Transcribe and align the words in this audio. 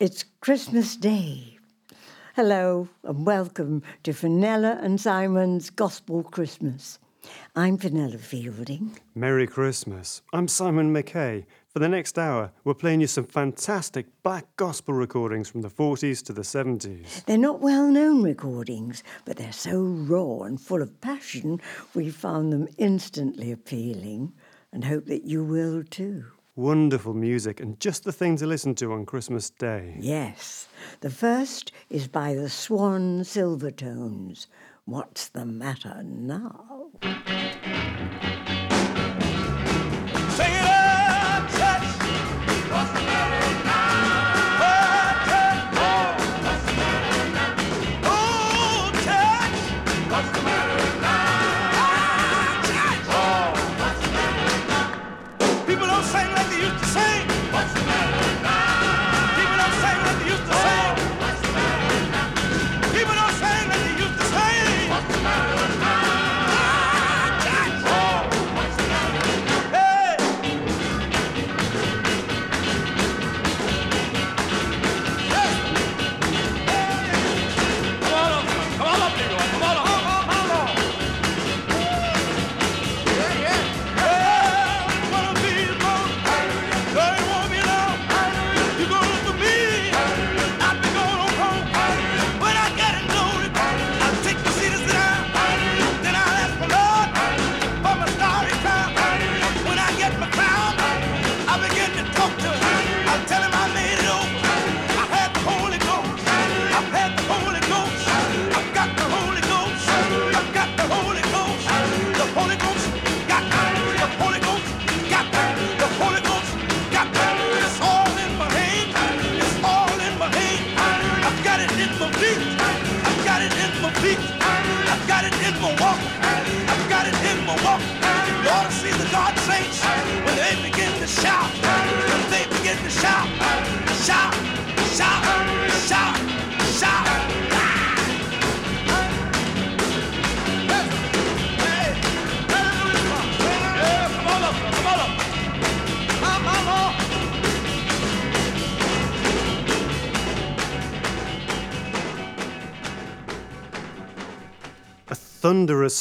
It's 0.00 0.24
Christmas 0.40 0.94
Day. 0.94 1.58
Hello 2.36 2.88
and 3.02 3.26
welcome 3.26 3.82
to 4.04 4.12
Fenella 4.12 4.78
and 4.80 5.00
Simon's 5.00 5.70
Gospel 5.70 6.22
Christmas. 6.22 7.00
I'm 7.56 7.78
Fenella 7.78 8.18
Fielding. 8.18 8.96
Merry 9.16 9.48
Christmas. 9.48 10.22
I'm 10.32 10.46
Simon 10.46 10.94
McKay. 10.94 11.46
For 11.70 11.80
the 11.80 11.88
next 11.88 12.16
hour, 12.16 12.52
we're 12.62 12.74
playing 12.74 13.00
you 13.00 13.08
some 13.08 13.24
fantastic 13.24 14.06
black 14.22 14.46
gospel 14.54 14.94
recordings 14.94 15.48
from 15.48 15.62
the 15.62 15.68
40s 15.68 16.24
to 16.26 16.32
the 16.32 16.42
70s. 16.42 17.24
They're 17.24 17.36
not 17.36 17.60
well 17.60 17.88
known 17.88 18.22
recordings, 18.22 19.02
but 19.24 19.36
they're 19.36 19.50
so 19.50 19.80
raw 19.80 20.42
and 20.42 20.60
full 20.60 20.80
of 20.80 21.00
passion, 21.00 21.60
we 21.92 22.08
found 22.10 22.52
them 22.52 22.68
instantly 22.78 23.50
appealing 23.50 24.32
and 24.72 24.84
hope 24.84 25.06
that 25.06 25.24
you 25.24 25.42
will 25.42 25.82
too. 25.82 26.26
Wonderful 26.58 27.14
music 27.14 27.60
and 27.60 27.78
just 27.78 28.02
the 28.02 28.10
thing 28.10 28.36
to 28.38 28.44
listen 28.44 28.74
to 28.74 28.92
on 28.92 29.06
Christmas 29.06 29.48
Day. 29.48 29.94
Yes. 30.00 30.66
The 31.02 31.08
first 31.08 31.70
is 31.88 32.08
by 32.08 32.34
the 32.34 32.50
Swan 32.50 33.20
Silvertones. 33.20 34.48
What's 34.84 35.28
the 35.28 35.46
matter 35.46 36.02
now? 36.02 36.90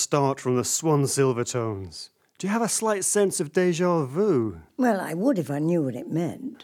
Start 0.07 0.39
from 0.39 0.55
the 0.55 0.63
Swan 0.63 1.03
Silvertones. 1.03 2.11
Do 2.37 2.47
you 2.47 2.53
have 2.53 2.61
a 2.61 2.69
slight 2.69 3.03
sense 3.03 3.41
of 3.41 3.51
deja 3.51 4.05
vu? 4.05 4.61
Well, 4.77 5.01
I 5.01 5.13
would 5.13 5.37
if 5.37 5.51
I 5.51 5.59
knew 5.59 5.83
what 5.83 5.97
it 5.97 6.09
meant. 6.09 6.63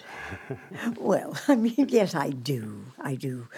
well, 0.98 1.38
I 1.50 1.56
mean, 1.56 1.88
yes, 1.90 2.16
I 2.16 2.30
do. 2.30 2.86
I 3.02 3.16
do. 3.16 3.50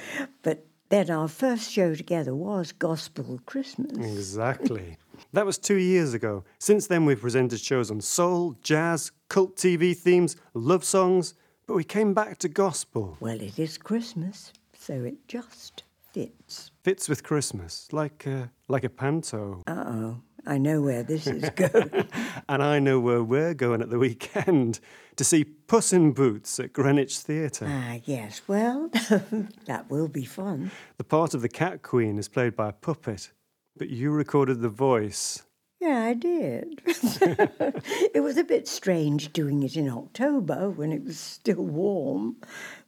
But 0.42 0.66
then 0.90 1.12
our 1.12 1.28
first 1.28 1.72
show 1.72 1.94
together 1.94 2.34
was 2.34 2.72
Gospel 2.72 3.40
Christmas. 3.46 3.96
Exactly. 3.96 4.98
that 5.34 5.46
was 5.46 5.60
two 5.60 5.78
years 5.78 6.16
ago. 6.16 6.44
Since 6.58 6.88
then, 6.88 7.06
we've 7.06 7.22
presented 7.22 7.60
shows 7.60 7.92
on 7.92 8.02
soul, 8.02 8.56
jazz, 8.64 9.12
cult 9.30 9.56
TV 9.56 9.96
themes, 9.96 10.36
love 10.56 10.84
songs, 10.84 11.36
but 11.68 11.76
we 11.76 11.84
came 11.84 12.16
back 12.16 12.40
to 12.40 12.50
gospel. 12.50 13.18
Well, 13.20 13.40
it 13.40 13.60
is 13.60 13.78
Christmas, 13.78 14.52
so 14.74 15.04
it 15.04 15.28
just 15.28 15.84
fits. 16.12 16.72
Fits 16.82 17.08
with 17.08 17.22
Christmas, 17.22 17.88
like 17.92 18.26
a, 18.26 18.50
like 18.68 18.84
a 18.84 18.90
panto. 18.90 19.64
Uh 19.68 19.84
oh, 19.88 20.22
I 20.46 20.58
know 20.58 20.82
where 20.82 21.04
this 21.04 21.28
is 21.28 21.50
going. 21.56 22.08
And 22.48 22.62
I 22.64 22.80
know 22.80 23.00
where 23.00 23.24
we're 23.24 23.54
going 23.54 23.82
at 23.82 23.90
the 23.90 24.00
weekend 24.00 24.80
to 25.16 25.24
see 25.24 25.44
Puss 25.44 25.94
in 25.94 26.12
Boots 26.12 26.60
at 26.60 26.74
Greenwich 26.74 27.18
Theatre. 27.20 27.68
ah, 27.70 28.00
yes, 28.06 28.42
well, 28.48 28.90
that 29.66 29.86
will 29.90 30.08
be 30.08 30.26
fun. 30.26 30.72
The 30.98 31.04
part 31.04 31.34
of 31.34 31.42
the 31.42 31.50
Cat 31.50 31.82
Queen 31.82 32.18
is 32.18 32.28
played 32.28 32.56
by 32.56 32.70
a 32.70 32.74
puppet, 32.74 33.32
but 33.78 33.90
you 33.90 34.12
recorded 34.12 34.62
the 34.62 34.70
voice. 34.70 35.44
Yeah, 35.82 36.04
I 36.04 36.14
did. 36.14 36.82
it 36.86 38.24
was 38.24 38.38
a 38.38 38.44
bit 38.44 38.68
strange 38.68 39.34
doing 39.34 39.62
it 39.62 39.76
in 39.76 39.90
October 39.90 40.70
when 40.70 40.92
it 40.92 41.04
was 41.04 41.20
still 41.20 41.64
warm, 41.64 42.38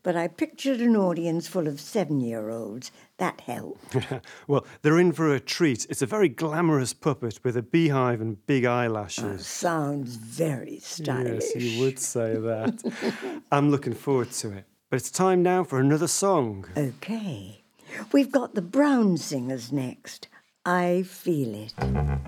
but 0.07 0.15
I 0.15 0.29
pictured 0.29 0.79
an 0.79 0.95
audience 0.95 1.49
full 1.49 1.67
of 1.67 1.81
seven 1.81 2.21
year 2.21 2.49
olds. 2.49 2.93
That 3.17 3.41
helped. 3.41 3.97
well, 4.47 4.65
they're 4.81 4.99
in 4.99 5.11
for 5.11 5.33
a 5.35 5.39
treat. 5.41 5.85
It's 5.89 6.01
a 6.01 6.05
very 6.05 6.29
glamorous 6.29 6.93
puppet 6.93 7.41
with 7.43 7.57
a 7.57 7.61
beehive 7.61 8.21
and 8.21 8.37
big 8.47 8.63
eyelashes. 8.63 9.45
Sounds 9.45 10.15
very 10.15 10.79
stylish. 10.79 11.43
Yes, 11.53 11.61
you 11.61 11.81
would 11.81 11.99
say 11.99 12.35
that. 12.37 13.33
I'm 13.51 13.69
looking 13.69 13.93
forward 13.93 14.31
to 14.31 14.53
it. 14.53 14.63
But 14.89 14.95
it's 14.95 15.11
time 15.11 15.43
now 15.43 15.65
for 15.65 15.77
another 15.77 16.07
song. 16.07 16.63
Okay. 16.77 17.65
We've 18.13 18.31
got 18.31 18.55
the 18.55 18.61
Brown 18.61 19.17
Singers 19.17 19.73
next. 19.73 20.29
I 20.65 21.03
feel 21.03 21.53
it. 21.53 21.73
Well, 21.77 22.19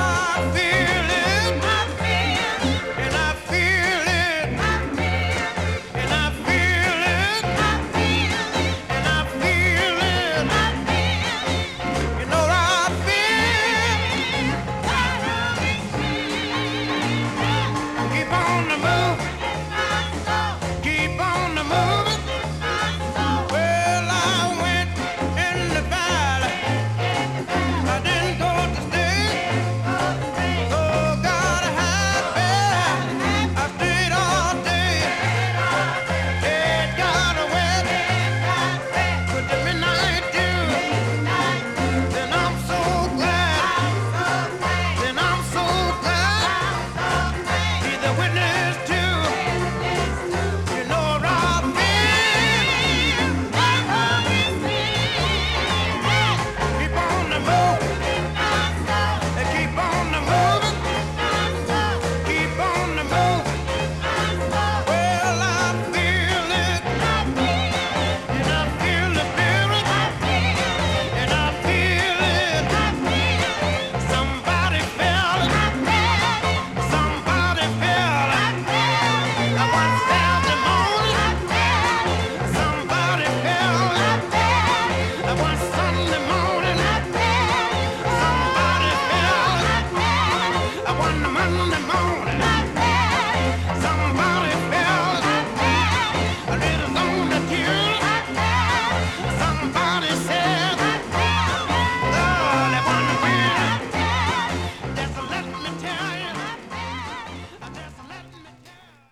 I 0.00 0.50
feel 0.52 0.67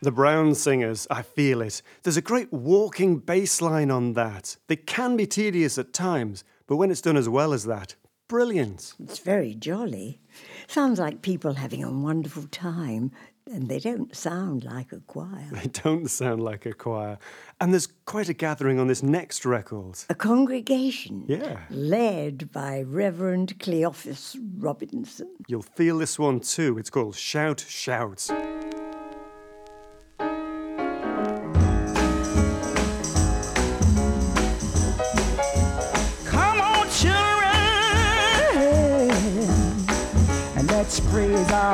The 0.03 0.13
Brown 0.13 0.55
Singers, 0.55 1.07
I 1.11 1.23
feel 1.23 1.63
it. 1.63 1.81
There's 2.03 2.17
a 2.19 2.23
great 2.23 2.53
walking 2.53 3.19
bass 3.19 3.61
line 3.63 3.91
on 3.91 4.13
that. 4.13 4.57
They 4.69 4.77
can 4.77 5.17
be 5.17 5.27
tedious 5.27 5.79
at 5.79 5.93
times, 5.93 6.45
but 6.67 6.77
when 6.77 6.91
it's 6.91 7.01
done 7.01 7.17
as 7.17 7.29
well 7.29 7.53
as 7.53 7.65
that, 7.65 7.95
brilliant. 8.29 8.93
It's 9.03 9.19
very 9.21 9.55
jolly. 9.55 10.21
Sounds 10.69 10.99
like 10.99 11.23
people 11.23 11.55
having 11.55 11.83
a 11.83 11.91
wonderful 11.91 12.45
time, 12.49 13.11
and 13.51 13.69
they 13.69 13.79
don't 13.79 14.15
sound 14.15 14.65
like 14.65 14.93
a 14.93 15.01
choir. 15.01 15.49
They 15.53 15.69
don't 15.69 16.11
sound 16.11 16.43
like 16.43 16.67
a 16.67 16.73
choir. 16.75 17.19
And 17.61 17.73
there's 17.73 17.89
quite 18.05 18.29
a 18.29 18.35
gathering 18.35 18.79
on 18.79 18.89
this 18.89 19.03
next 19.03 19.47
record. 19.47 19.99
A 20.11 20.15
congregation 20.15 21.25
Yeah. 21.27 21.61
led 21.71 22.53
by 22.53 22.83
Reverend 22.83 23.59
Cleophus 23.61 24.37
Robinson. 24.59 25.29
You'll 25.49 25.63
feel 25.63 25.99
this 25.99 26.19
one 26.19 26.41
too. 26.41 26.77
It's 26.77 26.91
called 26.91 27.17
Shout, 27.17 27.65
Shout. 27.67 28.29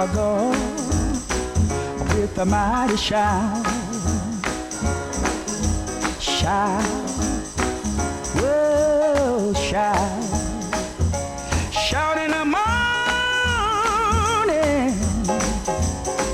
Our 0.02 0.50
with 2.16 2.37
a 2.38 2.44
mighty 2.44 2.96
shout. 2.96 3.64
Shout, 6.19 6.82
whoa, 8.34 9.52
shout, 9.54 10.22
shout 11.72 12.19
in 12.19 12.31
the 12.32 12.44
morning, 12.44 12.76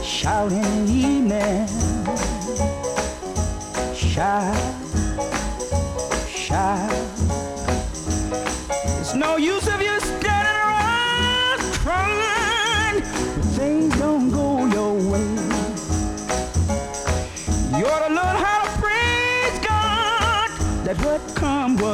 shout 0.02 0.50
in 0.52 0.86
the 0.86 0.92
evening, 0.92 1.66
shout. 3.94 4.67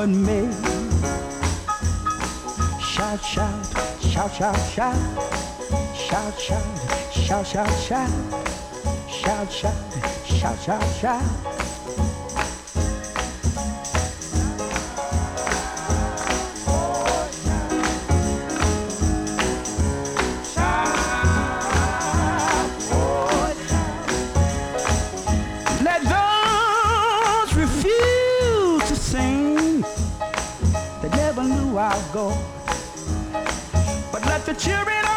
Lord 0.07 0.17
made. 0.17 0.53
Shout, 2.79 3.25
shout, 3.25 3.67
shout, 4.03 4.35
shout, 4.35 4.57
shout. 4.75 4.97
Shout, 5.97 6.39
shout, 6.39 6.63
shout, 7.11 7.47
shout, 7.47 7.71
shout. 7.81 8.11
Shout, 9.09 9.51
shout, 9.51 9.75
shout, 10.27 10.59
shout, 10.61 10.83
shout. 11.01 11.54
Knew 31.75 31.81
our 31.81 32.01
But 34.13 34.25
let 34.27 34.45
the 34.47 34.55
cheering 34.55 35.07
of 35.11 35.17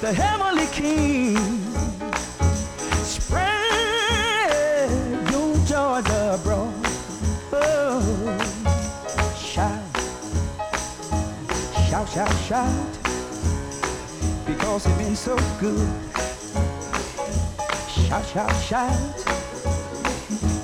the 0.00 0.10
heavenly 0.12 0.66
King 0.72 1.36
spread 3.04 4.90
your 5.30 5.54
joys 5.66 6.06
abroad. 6.06 6.72
Oh, 7.52 8.38
shout, 9.36 9.82
shout, 11.88 12.08
shout, 12.08 12.34
shout, 12.48 12.98
because 14.46 14.86
it's 14.86 14.96
been 14.96 15.16
so 15.16 15.36
good. 15.60 15.88
Shout, 17.88 18.24
shout, 18.26 18.54
shout. 18.62 19.24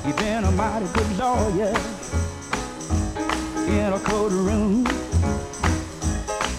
You've 0.06 0.16
been 0.16 0.44
a 0.44 0.50
mighty 0.52 0.87
good 0.94 1.19
lawyer 1.19 2.01
in 3.78 3.92
a. 3.92 4.84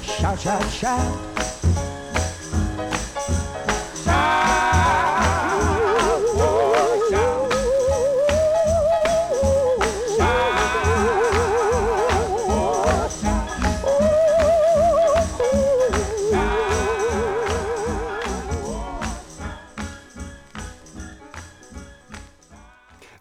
Shout, 0.02 0.40
shout, 0.40 0.64
shout. 0.72 1.34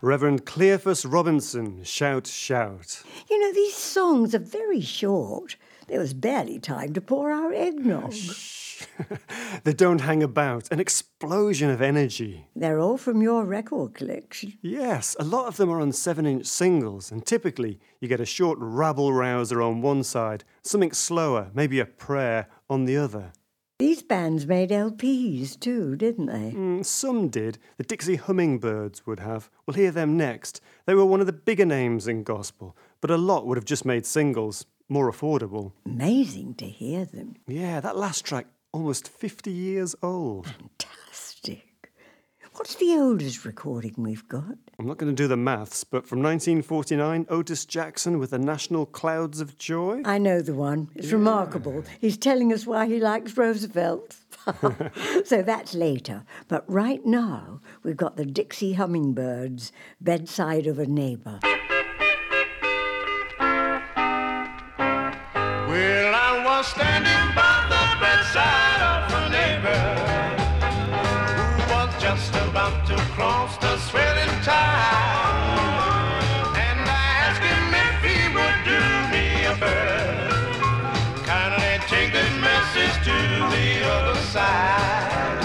Reverend 0.04 0.44
Cleophus 0.44 1.04
Robinson, 1.06 1.84
Shout, 1.84 2.26
Shout. 2.26 3.02
You 3.32 3.40
know, 3.40 3.52
these 3.54 3.74
songs 3.74 4.34
are 4.34 4.38
very 4.38 4.82
short. 4.82 5.56
There 5.88 5.98
was 5.98 6.12
barely 6.12 6.58
time 6.58 6.92
to 6.92 7.00
pour 7.00 7.30
our 7.30 7.50
eggnog. 7.50 8.12
They 9.64 9.72
don't 9.72 10.00
hang 10.02 10.22
about. 10.22 10.70
An 10.70 10.80
explosion 10.80 11.70
of 11.70 11.80
energy. 11.80 12.48
They're 12.54 12.78
all 12.80 12.98
from 12.98 13.22
your 13.22 13.44
record 13.44 13.94
collection. 13.94 14.58
Yes, 14.60 15.16
a 15.18 15.24
lot 15.24 15.46
of 15.46 15.56
them 15.56 15.70
are 15.70 15.80
on 15.80 15.92
7 15.92 16.26
inch 16.26 16.44
singles, 16.44 17.10
and 17.10 17.24
typically 17.24 17.80
you 18.00 18.08
get 18.08 18.20
a 18.20 18.26
short 18.26 18.58
rabble 18.60 19.14
rouser 19.14 19.62
on 19.62 19.80
one 19.80 20.02
side, 20.02 20.44
something 20.62 20.92
slower, 20.92 21.50
maybe 21.54 21.80
a 21.80 21.86
prayer, 21.86 22.48
on 22.68 22.84
the 22.84 22.98
other. 22.98 23.32
These 23.78 24.02
bands 24.04 24.46
made 24.46 24.70
LPs 24.70 25.58
too, 25.58 25.96
didn't 25.96 26.26
they? 26.26 26.52
Mm, 26.56 26.84
Some 26.84 27.28
did. 27.28 27.58
The 27.78 27.84
Dixie 27.84 28.14
Hummingbirds 28.16 29.06
would 29.06 29.18
have. 29.20 29.50
We'll 29.66 29.74
hear 29.74 29.90
them 29.90 30.16
next. 30.16 30.60
They 30.86 30.94
were 30.94 31.04
one 31.04 31.18
of 31.20 31.26
the 31.26 31.32
bigger 31.32 31.64
names 31.66 32.06
in 32.06 32.22
gospel, 32.22 32.76
but 33.02 33.10
a 33.10 33.18
lot 33.18 33.46
would 33.46 33.58
have 33.58 33.66
just 33.66 33.84
made 33.84 34.06
singles, 34.06 34.64
more 34.88 35.12
affordable. 35.12 35.72
Amazing 35.84 36.54
to 36.54 36.66
hear 36.66 37.04
them. 37.04 37.34
Yeah, 37.46 37.80
that 37.80 37.96
last 37.98 38.24
track, 38.24 38.46
almost 38.72 39.08
50 39.08 39.50
years 39.50 39.94
old. 40.02 40.46
Fantastic. 40.46 41.66
What's 42.54 42.76
the 42.76 42.92
oldest 42.92 43.44
recording 43.44 43.94
we've 43.96 44.28
got? 44.28 44.56
I'm 44.78 44.86
not 44.86 44.98
going 44.98 45.10
to 45.10 45.22
do 45.22 45.26
the 45.26 45.38
maths, 45.38 45.84
but 45.84 46.06
from 46.06 46.22
1949, 46.22 47.26
Otis 47.28 47.64
Jackson 47.64 48.18
with 48.18 48.30
the 48.30 48.38
National 48.38 48.86
Clouds 48.86 49.40
of 49.40 49.58
Joy. 49.58 50.02
I 50.04 50.18
know 50.18 50.42
the 50.42 50.54
one. 50.54 50.90
It's 50.94 51.12
remarkable. 51.12 51.82
He's 51.98 52.18
telling 52.18 52.52
us 52.52 52.66
why 52.66 52.86
he 52.86 53.00
likes 53.00 53.36
Roosevelt. 53.36 54.16
so 55.24 55.42
that's 55.42 55.74
later. 55.74 56.24
But 56.46 56.64
right 56.70 57.04
now, 57.06 57.60
we've 57.82 57.96
got 57.96 58.16
the 58.16 58.26
Dixie 58.26 58.74
Hummingbirds, 58.74 59.72
Bedside 60.00 60.66
of 60.66 60.78
a 60.78 60.86
Neighbor. 60.86 61.40
Standing 66.62 67.34
by 67.34 67.66
the 67.68 67.84
bedside 67.98 68.82
of 68.94 69.02
a 69.18 69.28
neighbor 69.34 69.82
who 71.56 71.62
was 71.74 71.90
just 72.00 72.32
about 72.36 72.86
to 72.86 72.94
cross 73.16 73.56
the 73.58 73.76
swelling 73.78 74.30
tide. 74.42 75.66
And 76.54 76.80
I 76.86 77.04
asked 77.26 77.42
him 77.42 77.74
if 77.86 77.96
he 78.06 78.18
would 78.36 78.58
do 78.62 78.80
me 79.10 79.26
a 79.50 79.54
favor. 79.58 80.22
Kindly 81.26 81.74
take 81.88 82.12
this 82.12 82.32
message 82.38 82.96
to 83.08 83.16
the 83.54 83.68
other 83.94 84.20
side. 84.30 85.42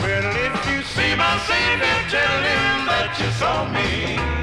Well, 0.00 0.24
if 0.46 0.56
you 0.70 0.82
see 0.82 1.14
my 1.16 1.36
Savior, 1.44 1.98
tell 2.08 2.38
him 2.50 2.86
that 2.88 3.12
you 3.20 3.30
saw 3.32 3.68
me. 3.68 4.35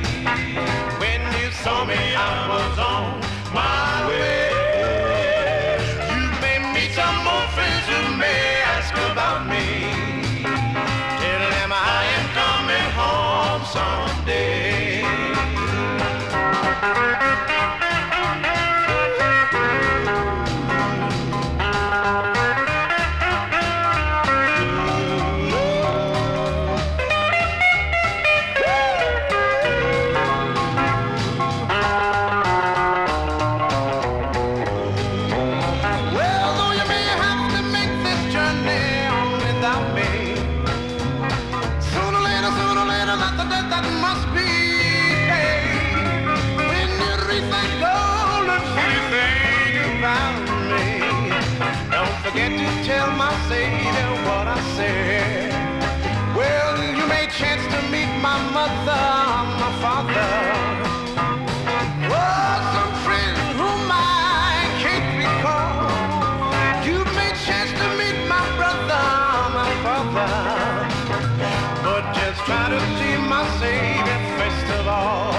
To 72.73 72.79
see 72.97 73.17
my 73.33 73.45
Savior 73.61 74.19
first 74.37 74.67
of 74.79 74.87
all. 74.87 75.33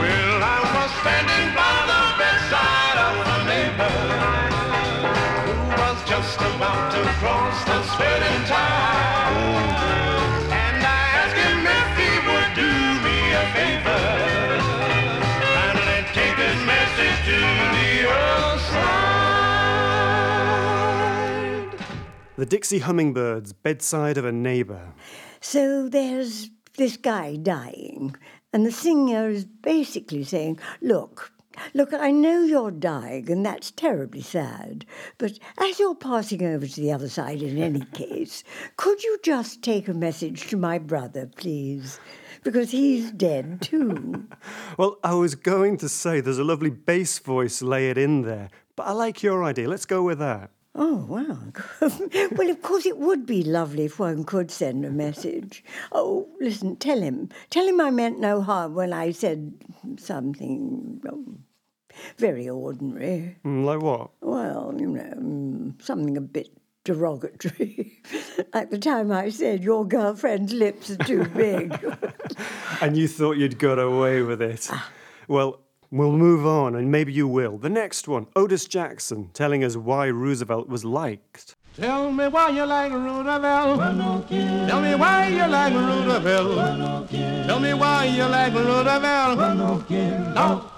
Well, 0.00 0.40
I 0.56 0.60
was 0.74 0.90
standing 1.02 1.48
by 1.60 1.76
the 1.90 2.02
bedside 2.20 2.98
of 3.08 3.14
a 3.34 3.38
neighbor 3.52 3.96
who 5.44 5.54
was 5.82 5.98
just 6.08 6.38
about 6.40 6.84
to 6.96 7.02
cross 7.20 7.56
the 7.68 7.78
sweating 7.92 8.40
tide. 8.48 9.76
And 10.64 10.80
I 10.80 11.02
asked 11.20 11.38
him 11.44 11.60
if 11.80 11.88
he 12.00 12.12
would 12.26 12.50
do 12.62 12.72
me 13.04 13.18
a 13.42 13.44
favor 13.56 14.04
and 15.60 15.76
let 15.88 16.04
take 16.16 16.38
his 16.46 16.58
message 16.72 17.18
to 17.28 17.38
the 22.36 22.46
Dixie 22.46 22.80
Hummingbirds, 22.80 23.52
Bedside 23.52 24.18
of 24.18 24.24
a 24.24 24.32
Neighbour. 24.32 24.92
So 25.44 25.90
there's 25.90 26.48
this 26.78 26.96
guy 26.96 27.36
dying, 27.36 28.16
and 28.50 28.64
the 28.64 28.72
singer 28.72 29.28
is 29.28 29.44
basically 29.44 30.24
saying, 30.24 30.58
Look, 30.80 31.32
look, 31.74 31.92
I 31.92 32.12
know 32.12 32.42
you're 32.42 32.70
dying, 32.70 33.30
and 33.30 33.44
that's 33.44 33.70
terribly 33.70 34.22
sad, 34.22 34.86
but 35.18 35.38
as 35.58 35.78
you're 35.78 35.94
passing 35.94 36.42
over 36.42 36.66
to 36.66 36.80
the 36.80 36.90
other 36.90 37.10
side 37.10 37.42
in 37.42 37.58
any 37.58 37.84
case, 37.92 38.42
could 38.78 39.04
you 39.04 39.18
just 39.22 39.62
take 39.62 39.86
a 39.86 39.92
message 39.92 40.48
to 40.48 40.56
my 40.56 40.78
brother, 40.78 41.26
please? 41.36 42.00
Because 42.42 42.70
he's 42.70 43.12
dead 43.12 43.60
too. 43.60 44.24
Well, 44.78 44.96
I 45.04 45.12
was 45.12 45.34
going 45.34 45.76
to 45.76 45.90
say 45.90 46.20
there's 46.20 46.38
a 46.38 46.42
lovely 46.44 46.70
bass 46.70 47.18
voice 47.18 47.60
layered 47.60 47.98
in 47.98 48.22
there, 48.22 48.48
but 48.76 48.86
I 48.86 48.92
like 48.92 49.22
your 49.22 49.44
idea. 49.44 49.68
Let's 49.68 49.86
go 49.86 50.02
with 50.02 50.18
that. 50.20 50.53
Oh, 50.74 51.06
wow. 51.08 51.38
well, 52.36 52.50
of 52.50 52.62
course, 52.62 52.84
it 52.84 52.98
would 52.98 53.26
be 53.26 53.44
lovely 53.44 53.84
if 53.84 54.00
one 54.00 54.24
could 54.24 54.50
send 54.50 54.84
a 54.84 54.90
message. 54.90 55.64
Oh, 55.92 56.28
listen, 56.40 56.76
tell 56.76 57.00
him. 57.00 57.28
Tell 57.50 57.66
him 57.66 57.80
I 57.80 57.90
meant 57.90 58.18
no 58.18 58.42
harm 58.42 58.74
when 58.74 58.92
I 58.92 59.12
said 59.12 59.54
something 59.98 61.00
oh, 61.08 61.38
very 62.18 62.48
ordinary. 62.48 63.36
Mm, 63.44 63.64
like 63.64 63.82
what? 63.82 64.10
Well, 64.20 64.74
you 64.76 64.88
know, 64.88 65.14
mm, 65.16 65.82
something 65.82 66.16
a 66.16 66.20
bit 66.20 66.48
derogatory. 66.82 68.02
like 68.54 68.70
the 68.70 68.78
time 68.78 69.12
I 69.12 69.30
said 69.30 69.62
your 69.62 69.86
girlfriend's 69.86 70.52
lips 70.52 70.90
are 70.90 70.96
too 70.96 71.24
big. 71.26 71.72
And 72.80 72.96
you 72.96 73.06
thought 73.06 73.36
you'd 73.36 73.58
got 73.58 73.78
away 73.78 74.20
with 74.22 74.42
it. 74.42 74.68
Well, 75.28 75.60
we'll 75.94 76.12
move 76.12 76.44
on, 76.44 76.74
and 76.74 76.90
maybe 76.90 77.12
you 77.12 77.28
will. 77.28 77.56
The 77.56 77.70
next 77.70 78.08
one 78.08 78.26
Otis 78.34 78.66
Jackson 78.66 79.30
telling 79.32 79.62
us 79.62 79.76
why 79.76 80.06
Roosevelt 80.06 80.68
was 80.68 80.84
liked. 80.84 81.54
Tell 81.76 82.12
me 82.12 82.28
why 82.28 82.50
you 82.50 82.64
like 82.64 82.92
Roosevelt. 82.92 83.78
Tell 84.28 84.80
me 84.80 84.94
why 84.94 85.28
you 85.28 85.46
like 85.46 85.74
Roosevelt. 85.74 87.10
Tell 87.10 87.60
me 87.60 87.74
why 87.74 88.04
you 88.04 88.24
like 88.26 88.54
Roosevelt. 88.54 89.38
No. 90.34 90.70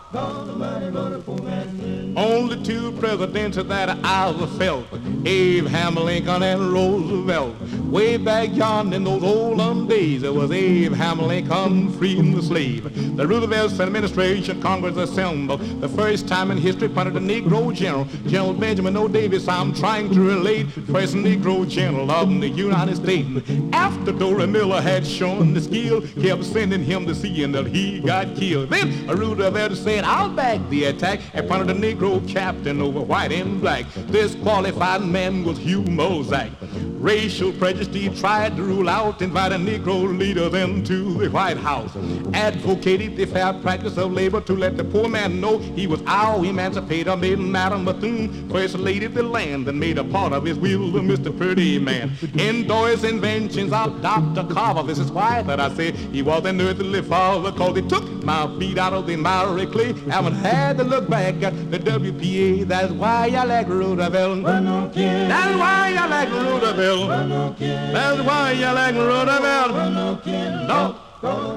Only 2.17 2.63
two 2.65 2.93
presidents 2.93 3.59
that 3.59 3.91
I 4.03 4.31
ever 4.31 4.47
felt, 4.47 4.87
Abraham 5.27 5.97
Lincoln 5.97 6.43
and 6.43 6.73
Roosevelt. 6.73 7.55
Way 7.83 8.17
back 8.17 8.55
yonder 8.55 8.97
in 8.97 9.05
those 9.05 9.23
olden 9.23 9.87
days, 9.87 10.23
it 10.23 10.33
was 10.33 10.51
Abraham 10.51 11.21
Lincoln 11.21 11.93
freeing 11.99 12.35
the 12.35 12.43
slave. 12.43 13.17
The 13.17 13.27
Roosevelt 13.27 13.79
administration, 13.79 14.63
Congress 14.63 14.97
assembled, 14.97 15.61
the 15.83 15.89
first 15.91 16.27
time 16.27 16.51
in 16.51 16.57
history 16.57 16.87
appointed 16.87 17.17
a 17.17 17.21
Negro 17.21 17.75
general, 17.75 18.07
General 18.27 18.55
Benjamin 18.55 18.97
O. 18.97 19.09
Davis. 19.09 19.47
I'm 19.47 19.75
trying 19.75 20.11
to 20.15 20.21
relate, 20.21 20.67
first 20.91 21.15
Negro 21.15 21.69
general 21.69 22.11
of 22.11 22.29
the 22.41 22.49
United 22.49 22.97
States. 22.97 23.29
After 23.75 24.13
Dorie 24.13 24.47
Miller 24.47 24.81
had 24.81 25.07
shown 25.07 25.53
the 25.53 25.61
skill, 25.61 26.01
kept 26.23 26.45
sending 26.45 26.83
him 26.83 27.07
to 27.07 27.15
sea 27.15 27.43
until 27.45 27.65
he 27.65 28.01
got 28.01 28.35
killed. 28.37 28.71
Then 28.71 29.07
Roosevelt 29.07 29.77
said, 29.77 30.05
I'll 30.09 30.31
back 30.31 30.61
the 30.71 30.85
attack, 30.85 31.19
appointed 31.35 31.67
the 31.67 31.73
Negro 31.73 32.27
captain 32.29 32.81
over 32.81 33.01
white 33.01 33.33
and 33.33 33.61
black. 33.61 33.87
This 34.07 34.37
qualified 34.37 35.03
man 35.03 35.43
was 35.43 35.59
Hugh 35.59 35.83
Mulzac. 35.83 36.53
Racial 36.99 37.53
prejudice 37.53 38.19
tried 38.19 38.57
to 38.57 38.63
rule 38.63 38.89
out, 38.89 39.21
invited 39.21 39.61
Negro 39.61 40.17
leaders 40.19 40.55
into 40.55 41.19
the 41.19 41.29
White 41.29 41.59
House. 41.59 41.95
Advocated 42.33 43.17
the 43.17 43.27
fair 43.27 43.53
practice 43.53 43.99
of 43.99 44.13
labor 44.13 44.41
to 44.41 44.55
let 44.55 44.77
the 44.77 44.85
poor 44.85 45.07
man 45.09 45.41
know 45.41 45.59
he 45.59 45.87
was 45.87 46.03
our 46.07 46.45
emancipator. 46.45 47.15
Made 47.17 47.39
Madam 47.39 47.85
Bethune 47.85 48.49
first 48.49 48.77
lady 48.77 49.05
of 49.05 49.15
the 49.15 49.23
land 49.23 49.69
and 49.69 49.79
made 49.79 49.99
a 49.99 50.05
part 50.05 50.33
of 50.33 50.45
his 50.45 50.59
will 50.59 50.97
of 50.97 51.03
Mr. 51.05 51.37
Pretty 51.37 51.79
Man. 51.79 52.13
Endorsed 52.39 53.05
inventions 53.05 53.73
of 53.73 54.01
Dr. 54.01 54.45
Carver. 54.53 54.83
This 54.83 54.99
is 54.99 55.13
why 55.13 55.43
that 55.43 55.61
I 55.61 55.69
say 55.75 55.93
he 55.93 56.23
was 56.23 56.47
an 56.47 56.61
earthly 56.61 57.03
father, 57.03 57.53
cause 57.53 57.77
he 57.77 57.83
took 57.83 58.05
my 58.25 58.47
feet 58.59 58.79
out 58.79 58.95
of 58.95 59.07
the 59.07 59.17
miry 59.17 59.67
clay. 59.67 59.93
Haven't 60.09 60.37
had 60.37 60.79
to 60.79 60.85
look 60.85 61.09
back 61.11 61.43
at 61.43 61.71
the 61.71 61.79
WPA. 61.79 62.67
That's 62.67 62.93
why 62.93 63.31
I 63.37 63.45
like 63.45 63.69
Roosevelt. 63.69 64.43
That's 64.45 65.59
why 65.59 65.95
I 65.99 66.07
like 66.07 66.31
Roosevelt. 66.31 66.86
That's 66.87 68.23
why 68.23 68.63
I 68.63 68.73
like 68.73 68.95
Roosevelt. 68.95 71.06
No. 71.23 71.57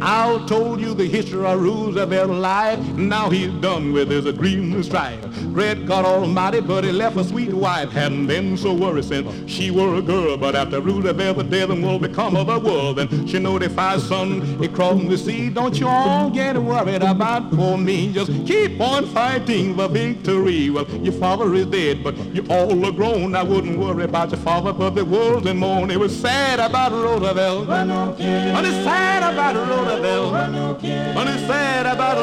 I 0.00 0.44
told 0.46 0.80
you 0.80 0.94
the 0.94 1.06
history 1.06 1.44
of 1.44 1.60
Roosevelt 1.60 2.30
life. 2.30 2.78
Now 2.96 3.28
he's 3.28 3.52
done 3.60 3.92
with 3.92 4.10
his 4.10 4.30
green 4.36 4.82
stripe. 4.82 5.20
Great 5.52 5.86
God 5.86 6.04
Almighty, 6.04 6.60
but 6.60 6.84
he 6.84 6.92
left 6.92 7.16
a 7.16 7.24
sweet 7.24 7.52
wife. 7.52 7.90
Hadn't 7.90 8.26
been 8.26 8.56
so 8.56 8.72
worried 8.72 9.04
since 9.04 9.50
she 9.50 9.70
were 9.70 9.96
a 9.96 10.02
girl. 10.02 10.36
But 10.36 10.54
after 10.54 10.80
Roosevelt, 10.80 11.38
the 11.38 11.44
death 11.44 11.68
will 11.68 11.98
become 11.98 12.36
of 12.36 12.46
the 12.46 12.58
world. 12.58 12.98
And 13.00 13.28
she 13.28 13.38
notified 13.38 14.00
son, 14.00 14.42
he 14.60 14.68
crossed 14.68 15.08
the 15.08 15.18
sea. 15.18 15.50
Don't 15.50 15.78
you 15.78 15.88
all 15.88 16.30
get 16.30 16.56
worried 16.56 17.02
about 17.02 17.50
poor 17.50 17.76
me. 17.76 18.12
Just 18.12 18.30
keep 18.46 18.80
on 18.80 19.06
fighting 19.06 19.74
for 19.74 19.88
victory. 19.88 20.70
Well, 20.70 20.88
your 20.88 21.14
father 21.14 21.52
is 21.54 21.66
dead, 21.66 22.04
but 22.04 22.16
you 22.34 22.46
all 22.48 22.86
are 22.86 22.92
grown. 22.92 23.34
I 23.34 23.42
wouldn't 23.42 23.78
worry 23.78 24.04
about 24.04 24.30
your 24.30 24.40
father, 24.40 24.72
but 24.72 24.90
the 24.90 25.04
world's 25.04 25.46
in 25.46 25.58
mourn. 25.58 25.90
It 25.90 25.98
was 25.98 26.18
sad 26.18 26.60
about 26.60 26.92
Roosevelt. 26.92 27.68
It's 27.90 28.84
sad 28.84 29.22
about 29.32 29.54
the. 29.54 31.14
But 31.14 31.26
it's 31.28 31.46
sad 31.46 31.86
about 31.86 32.18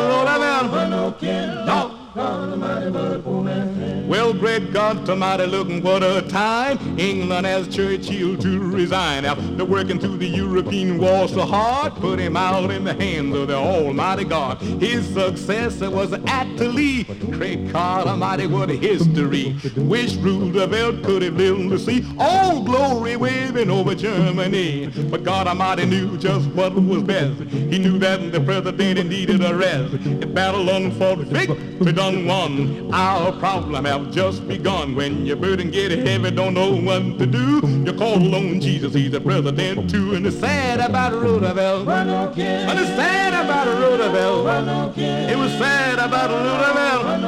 Well, 4.07 4.34
great 4.34 4.72
God 4.72 5.10
Almighty, 5.10 5.48
looking 5.48 5.84
what 5.84 6.01
a 6.01 6.22
time. 6.22 6.77
England 6.98 7.45
has 7.45 7.67
Churchill 7.67 8.38
to 8.38 8.60
resign 8.60 9.25
after 9.25 9.65
working 9.65 10.00
through 10.00 10.17
the 10.17 10.27
European 10.27 10.98
war 10.98 11.27
so 11.27 11.41
hard. 11.41 11.93
Put 11.95 12.19
him 12.19 12.38
out 12.38 12.72
in 12.72 12.86
the 12.86 12.93
hands 12.93 13.36
of 13.36 13.50
the 13.50 13.55
Almighty 13.55 14.24
God. 14.24 14.62
His 14.62 15.05
successor 15.13 15.89
was 15.89 16.12
Attlee. 16.12 17.05
Great 17.31 17.74
God 17.74 18.07
Almighty, 18.07 18.48
what 18.48 18.69
a 18.69 18.75
history. 18.75 19.57
Wish 19.75 20.15
Roosevelt 20.15 21.03
could 21.03 21.22
have 21.22 21.34
lived 21.34 21.69
to 21.72 21.79
see 21.79 22.05
all 22.17 22.63
glory 22.63 23.17
waving 23.17 23.69
over 23.69 23.93
Germany. 23.93 24.88
But 25.10 25.25
God 25.25 25.48
Almighty 25.48 25.86
knew 25.86 26.17
just 26.17 26.48
what 26.51 26.74
was 26.75 27.03
best. 27.03 27.41
He 27.41 27.77
knew 27.77 28.00
that 28.00 28.31
the 28.31 28.39
president 28.39 29.10
needed 29.10 29.43
a 29.43 29.53
rest. 29.53 29.95
If 29.95 30.34
battle 30.34 30.69
unfought 30.69 31.17
victory 31.17 32.04
done 32.12 32.25
won. 32.25 32.93
Our 32.93 33.31
problem 33.39 33.85
have 33.85 34.12
just 34.12 34.47
begun. 34.47 34.95
When 34.95 35.25
your 35.25 35.38
burden 35.38 35.71
get 35.71 35.91
heavy, 35.91 36.31
don't 36.31 36.53
know 36.53 36.75
what 36.75 37.17
to 37.19 37.25
do. 37.25 37.62
You 37.85 37.93
call 37.93 38.35
on 38.35 38.62
Jesus, 38.62 38.93
he's 38.93 39.12
the 39.12 39.21
president 39.21 39.89
too. 39.89 40.13
And 40.13 40.25
it's 40.27 40.39
sad 40.39 40.79
about 40.79 41.13
Roosevelt. 41.13 41.85
But 41.85 42.07
it's 42.07 42.89
sad 42.89 43.33
about 43.33 43.67
Roosevelt. 43.67 44.97
It 44.97 45.38
was 45.38 45.51
sad 45.53 46.00
about 46.00 46.29
Roosevelt. 46.29 47.21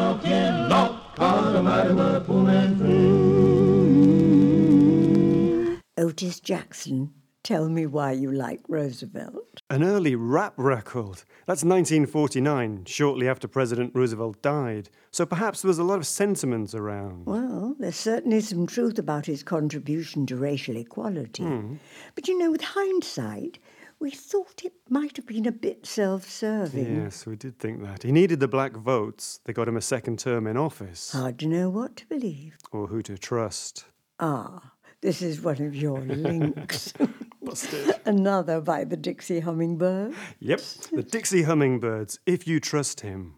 No. 0.70 1.00
God 1.16 1.56
Almighty, 1.56 1.94
what 1.94 2.16
a 2.16 2.22
poor 2.22 2.44
man 2.44 2.78
Otis 5.98 6.40
Jackson, 6.40 7.10
tell 7.48 7.70
me 7.70 7.86
why 7.86 8.12
you 8.12 8.30
like 8.30 8.60
Roosevelt. 8.68 9.62
An 9.70 9.82
early 9.82 10.16
rap 10.16 10.54
record. 10.58 11.24
That's 11.46 11.64
1949, 11.64 12.84
shortly 12.86 13.30
after 13.30 13.48
President 13.48 13.96
Roosevelt 13.96 14.42
died. 14.42 14.90
So 15.12 15.26
perhaps 15.26 15.62
there 15.62 15.70
was 15.70 15.80
a 15.80 15.84
lot 15.86 16.00
of 16.00 16.06
sentiment 16.06 16.74
around. 16.74 17.26
Well, 17.26 17.74
there's 17.80 17.96
certainly 17.96 18.42
some 18.42 18.68
truth 18.68 19.00
about 19.00 19.26
his 19.28 19.44
contribution 19.44 20.26
to 20.26 20.36
racial 20.36 20.76
equality. 20.76 21.46
But 22.16 22.28
you 22.28 22.38
know, 22.38 22.52
with 22.52 22.62
hindsight, 22.62 23.60
we 24.00 24.12
thought 24.12 24.66
it 24.66 24.74
might 24.90 25.16
have 25.16 25.26
been 25.26 25.48
a 25.48 25.52
bit 25.54 25.86
self 25.86 26.30
serving. 26.30 26.98
Yes, 26.98 27.26
we 27.26 27.38
did 27.38 27.60
think 27.60 27.82
that. 27.82 28.04
He 28.04 28.12
needed 28.12 28.42
the 28.42 28.50
black 28.50 28.74
votes. 28.74 29.40
They 29.46 29.54
got 29.54 29.70
him 29.70 29.78
a 29.78 29.82
second 29.82 30.20
term 30.20 30.48
in 30.48 30.58
office. 30.58 31.14
Hard 31.14 31.40
to 31.40 31.48
know 31.48 31.70
what 31.70 31.96
to 31.96 32.06
believe. 32.08 32.58
Or 32.74 32.88
who 32.88 33.02
to 33.04 33.18
trust. 33.18 33.86
Ah, 34.20 34.74
This 35.02 35.22
is 35.22 35.42
one 35.42 35.62
of 35.62 35.76
your 35.76 36.00
links. 36.02 36.94
Another 38.06 38.60
by 38.62 38.84
the 38.84 38.98
Dixie 38.98 39.40
Hummingbird. 39.42 40.14
Yep, 40.40 40.62
the 40.92 41.04
Dixie 41.04 41.44
Hummingbirds, 41.44 42.20
If 42.26 42.48
You 42.48 42.60
Trust 42.60 43.02
Him. 43.02 43.36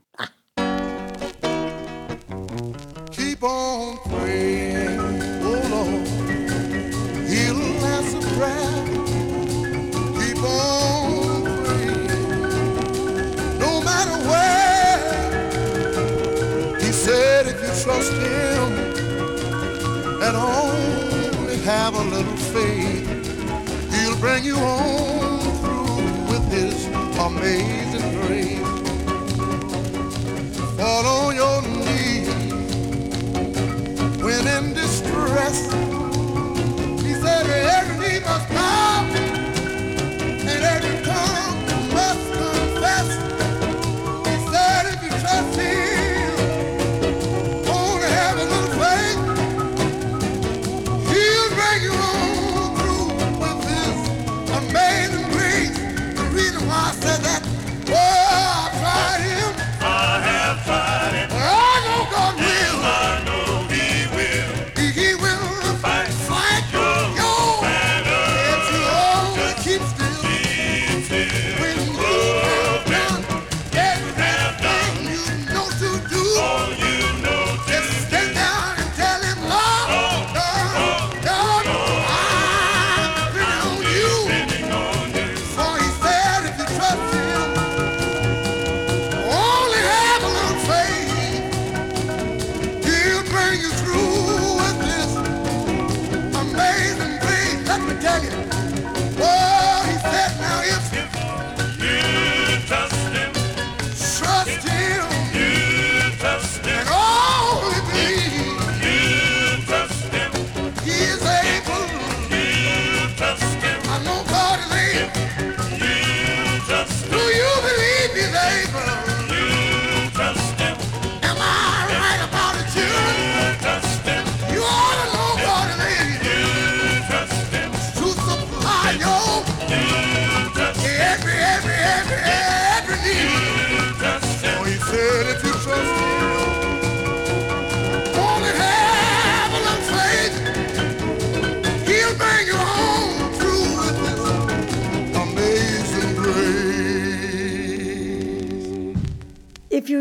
Keep 3.11 3.43
on 3.43 3.97
praying, 4.09 4.99
oh 5.43 5.61
Lord. 5.69 6.07
He'll 7.27 7.61
answer 7.85 8.21
prayer. 8.35 8.85
Keep 10.17 10.43
on 10.43 11.43
praying, 11.65 12.07
no 13.59 13.71
matter 13.83 14.17
where. 14.29 14.99
He 16.79 16.91
said 16.91 17.47
if 17.47 17.61
you 17.61 17.71
trust 17.83 18.13
Him 18.13 18.73
and 20.23 20.35
only 20.35 20.68
have 21.69 21.93
a 21.93 22.03
little 22.03 22.37
faith, 22.51 23.07
He'll 23.93 24.17
bring 24.17 24.43
you 24.43 24.55
home 24.55 25.39
through 25.61 26.01
with 26.31 26.43
His 26.51 26.87
amazing 27.27 28.07
grace. 28.21 28.67
Fall 30.77 31.05
on 31.05 31.35
your 31.35 31.61
knees 31.61 32.27
when 34.23 34.47
in 34.47 34.73
distress. 34.73 35.71
He 37.03 37.13
said 37.13 37.45
every 37.45 37.97
knee 37.99 38.19
must 38.25 38.49
bow 38.49 39.28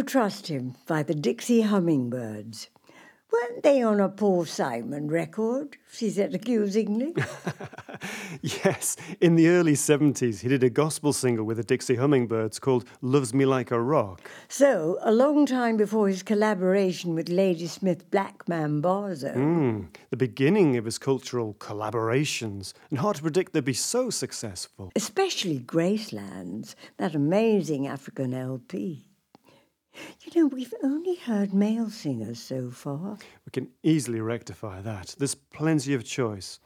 Trust 0.08 0.46
Him 0.46 0.74
by 0.86 1.02
the 1.02 1.14
Dixie 1.14 1.60
Hummingbirds. 1.60 2.70
Weren't 3.30 3.62
they 3.62 3.82
on 3.82 4.00
a 4.00 4.08
Paul 4.08 4.46
Simon 4.46 5.08
record? 5.08 5.76
She 5.92 6.08
said 6.08 6.34
accusingly. 6.34 7.14
Yes, 8.40 8.96
in 9.20 9.34
the 9.34 9.48
early 9.48 9.72
70s, 9.72 10.40
he 10.40 10.48
did 10.48 10.62
a 10.62 10.70
gospel 10.70 11.12
single 11.12 11.44
with 11.44 11.56
the 11.56 11.64
Dixie 11.64 11.96
Hummingbirds 11.96 12.60
called 12.60 12.84
Loves 13.02 13.34
Me 13.34 13.44
Like 13.44 13.70
a 13.72 13.80
Rock. 13.80 14.30
so, 14.48 14.98
a 15.02 15.10
long 15.10 15.44
time 15.44 15.76
before 15.76 16.08
his 16.08 16.22
collaboration 16.22 17.14
with 17.16 17.28
Ladysmith 17.28 18.08
Black 18.12 18.46
Mambazo. 18.46 19.34
Hmm, 19.34 19.80
the 20.10 20.16
beginning 20.16 20.76
of 20.76 20.84
his 20.84 20.96
cultural 20.96 21.54
collaborations, 21.54 22.72
and 22.90 23.00
hard 23.00 23.16
to 23.16 23.22
predict 23.22 23.52
they'd 23.52 23.64
be 23.64 23.72
so 23.74 24.08
successful. 24.10 24.92
especially 24.94 25.58
Gracelands, 25.58 26.76
that 26.98 27.16
amazing 27.16 27.88
African 27.88 28.32
LP. 28.32 29.07
You 30.22 30.42
know, 30.42 30.46
we've 30.48 30.74
only 30.82 31.16
heard 31.16 31.54
male 31.54 31.90
singers 31.90 32.40
so 32.40 32.70
far. 32.70 33.18
We 33.46 33.50
can 33.52 33.68
easily 33.82 34.20
rectify 34.20 34.80
that. 34.82 35.14
There's 35.18 35.34
plenty 35.34 35.94
of 35.94 36.04
choice. 36.04 36.60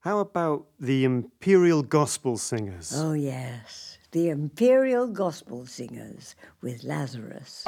How 0.00 0.18
about 0.18 0.66
the 0.80 1.04
Imperial 1.04 1.82
Gospel 1.82 2.36
Singers? 2.36 2.92
Oh, 2.96 3.12
yes, 3.12 3.98
the 4.10 4.30
Imperial 4.30 5.06
Gospel 5.06 5.64
Singers 5.66 6.34
with 6.60 6.82
Lazarus. 6.84 7.64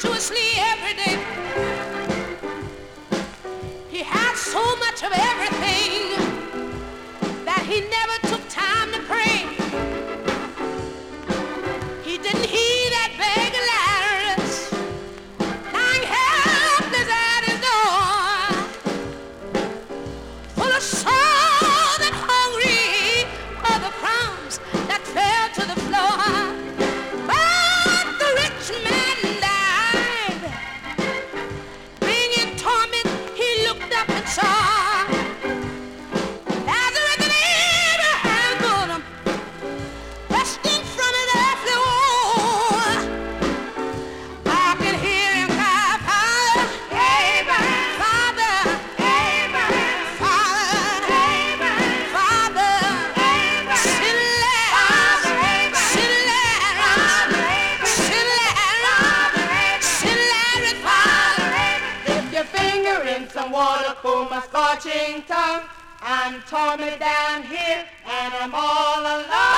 There 0.00 0.10
was 0.10 0.32
of 5.04 5.12
everything 5.12 5.71
I'm 66.14 66.42
tormented 66.42 67.00
down 67.00 67.42
here 67.44 67.86
and 68.04 68.34
I'm 68.34 68.54
all 68.54 69.00
alone. 69.00 69.51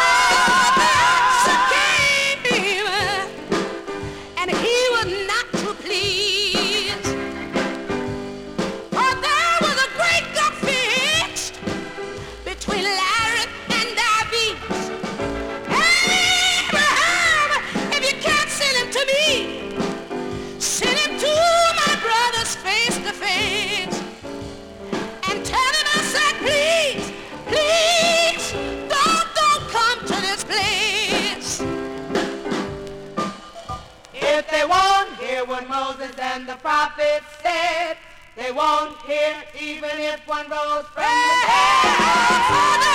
Won't 38.54 38.96
hear 39.02 39.34
even 39.60 39.90
if 39.98 40.20
one 40.28 40.48
rose 40.48 40.86
from 40.94 41.02
the 41.02 42.93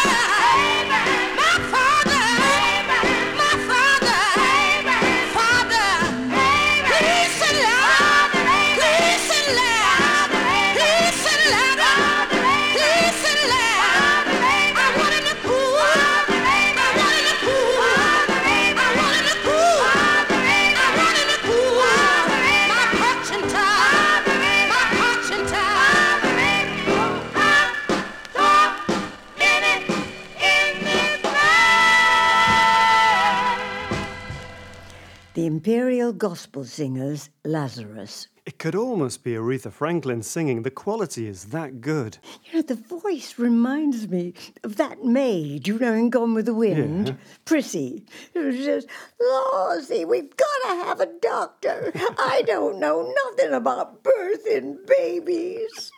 Imperial 35.59 36.13
Gospel 36.13 36.63
Singers, 36.63 37.29
Lazarus. 37.43 38.29
It 38.45 38.57
could 38.59 38.75
almost 38.75 39.25
be 39.25 39.31
Aretha 39.33 39.69
Franklin 39.69 40.23
singing. 40.23 40.61
The 40.63 40.71
quality 40.71 41.27
is 41.27 41.47
that 41.47 41.81
good. 41.81 42.17
You 42.45 42.53
know, 42.53 42.61
the 42.61 42.75
voice 42.75 43.37
reminds 43.37 44.07
me 44.07 44.35
of 44.63 44.77
that 44.77 45.03
maid, 45.03 45.67
you 45.67 45.77
know, 45.77 45.93
in 45.93 46.11
Gone 46.11 46.33
with 46.33 46.45
the 46.45 46.53
Wind, 46.53 47.09
Yeah. 47.09 47.13
Prissy. 47.43 48.05
It 48.33 48.63
says, 48.63 48.87
Lawsy, 49.21 50.07
we've 50.07 50.33
got 50.37 50.69
to 50.69 50.75
have 50.85 51.01
a 51.01 51.11
doctor. 51.21 51.91
I 52.17 52.41
don't 52.47 52.79
know 52.79 53.13
nothing 53.25 53.51
about 53.53 54.01
birthing 54.01 54.77
babies. 54.97 55.91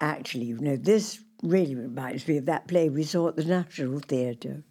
Actually, 0.00 0.46
you 0.46 0.58
know, 0.58 0.74
this 0.74 1.20
really 1.44 1.76
reminds 1.76 2.26
me 2.26 2.38
of 2.38 2.46
that 2.46 2.66
play 2.66 2.88
we 2.88 3.04
saw 3.04 3.28
at 3.28 3.36
the 3.36 3.44
National 3.44 4.00
Theatre. 4.00 4.64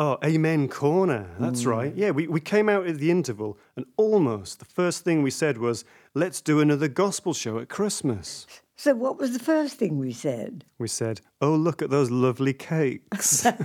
Oh, 0.00 0.16
Amen 0.24 0.68
Corner. 0.68 1.28
That's 1.40 1.64
hmm. 1.64 1.70
right. 1.70 1.92
Yeah, 1.96 2.12
we, 2.12 2.28
we 2.28 2.38
came 2.38 2.68
out 2.68 2.86
at 2.86 2.98
the 2.98 3.10
interval, 3.10 3.58
and 3.74 3.84
almost 3.96 4.60
the 4.60 4.64
first 4.64 5.02
thing 5.02 5.24
we 5.24 5.32
said 5.32 5.58
was, 5.58 5.84
let's 6.14 6.40
do 6.40 6.60
another 6.60 6.86
gospel 6.86 7.34
show 7.34 7.58
at 7.58 7.68
Christmas. 7.68 8.46
So, 8.76 8.94
what 8.94 9.18
was 9.18 9.32
the 9.32 9.40
first 9.40 9.74
thing 9.76 9.98
we 9.98 10.12
said? 10.12 10.64
We 10.78 10.86
said, 10.86 11.20
oh, 11.40 11.56
look 11.56 11.82
at 11.82 11.90
those 11.90 12.12
lovely 12.12 12.54
cakes. 12.54 13.44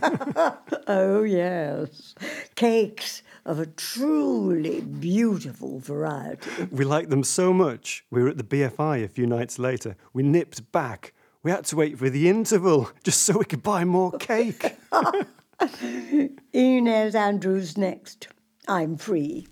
Oh, 0.85 1.23
yes. 1.23 2.13
Cakes 2.55 3.23
of 3.45 3.57
a 3.57 3.65
truly 3.65 4.81
beautiful 4.81 5.79
variety. 5.79 6.49
we 6.71 6.83
liked 6.83 7.09
them 7.09 7.23
so 7.23 7.53
much. 7.53 8.03
We 8.11 8.21
were 8.21 8.27
at 8.27 8.37
the 8.37 8.43
BFI 8.43 9.01
a 9.01 9.07
few 9.07 9.25
nights 9.25 9.57
later. 9.57 9.95
We 10.11 10.23
nipped 10.23 10.69
back. 10.73 11.13
We 11.41 11.51
had 11.51 11.63
to 11.65 11.77
wait 11.77 11.97
for 11.97 12.09
the 12.09 12.27
interval 12.27 12.91
just 13.03 13.21
so 13.21 13.37
we 13.37 13.45
could 13.45 13.63
buy 13.63 13.85
more 13.85 14.11
cake. 14.11 14.75
Inez 16.53 17.15
Andrews 17.15 17.77
next. 17.77 18.27
I'm 18.67 18.97
free. 18.97 19.47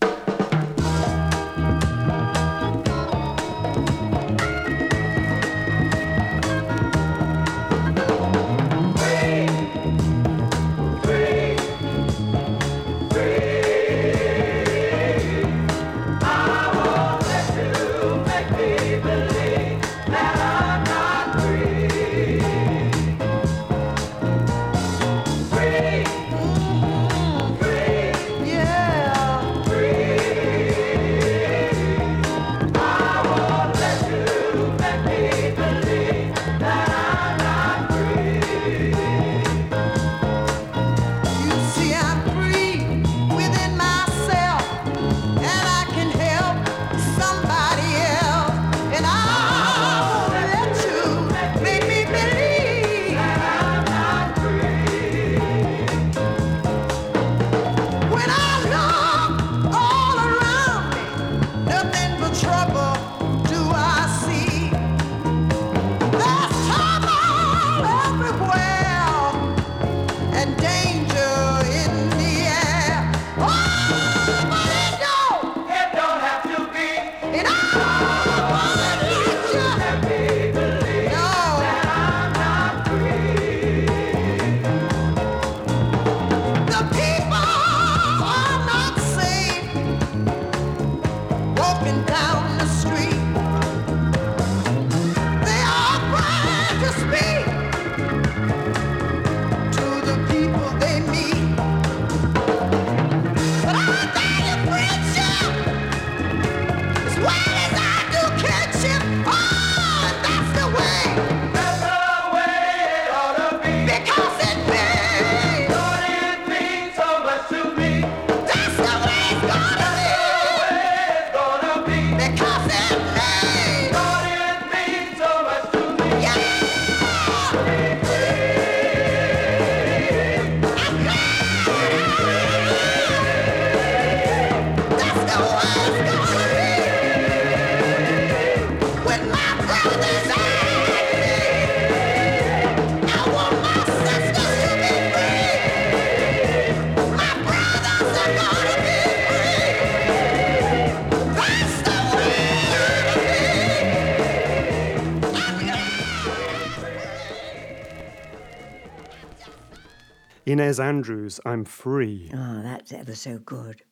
Inez 160.51 160.81
Andrews, 160.81 161.39
I'm 161.45 161.63
free. 161.63 162.29
Ah, 162.35 162.59
that's 162.61 162.91
ever 162.91 163.15
so 163.15 163.37
good. 163.37 163.83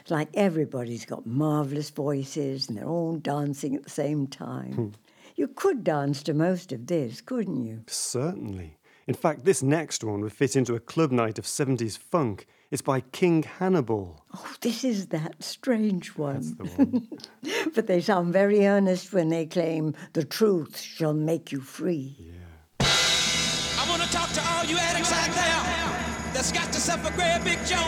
It's 0.00 0.12
like 0.12 0.28
everybody's 0.34 1.04
got 1.04 1.26
marvellous 1.26 1.90
voices 1.90 2.68
and 2.68 2.78
they're 2.78 2.86
all 2.86 3.16
dancing 3.16 3.74
at 3.74 3.82
the 3.82 3.90
same 3.90 4.28
time. 4.28 4.92
You 5.34 5.48
could 5.48 5.82
dance 5.82 6.22
to 6.22 6.32
most 6.32 6.70
of 6.70 6.86
this, 6.86 7.20
couldn't 7.20 7.64
you? 7.64 7.82
Certainly. 7.88 8.78
In 9.08 9.14
fact, 9.14 9.44
this 9.44 9.60
next 9.60 10.04
one 10.04 10.20
would 10.20 10.32
fit 10.32 10.54
into 10.54 10.76
a 10.76 10.80
club 10.80 11.10
night 11.10 11.36
of 11.36 11.46
70s 11.46 11.98
funk. 11.98 12.46
It's 12.70 12.80
by 12.80 13.00
King 13.00 13.42
Hannibal. 13.42 14.24
Oh, 14.36 14.54
this 14.60 14.84
is 14.84 15.08
that 15.08 15.42
strange 15.42 16.10
one. 16.16 16.54
That's 16.58 16.74
The 16.76 16.84
one. 16.84 17.08
But 17.74 17.88
they 17.88 18.00
sound 18.00 18.32
very 18.32 18.64
earnest 18.68 19.12
when 19.12 19.30
they 19.30 19.46
claim 19.46 19.96
the 20.12 20.24
truth 20.24 20.78
shall 20.78 21.12
make 21.12 21.50
you 21.50 21.60
free. 21.60 22.30
I 22.78 23.84
want 23.88 24.02
to 24.02 24.08
talk 24.12 24.30
to 24.30 24.40
all 24.52 24.64
you 24.64 24.78
addicts 24.78 25.12
out 25.12 25.34
there 25.34 25.73
done 26.52 26.64
got 26.64 26.74
yourself 26.74 27.06
a 27.06 27.12
great 27.12 27.40
big 27.44 27.64
Joan. 27.64 27.78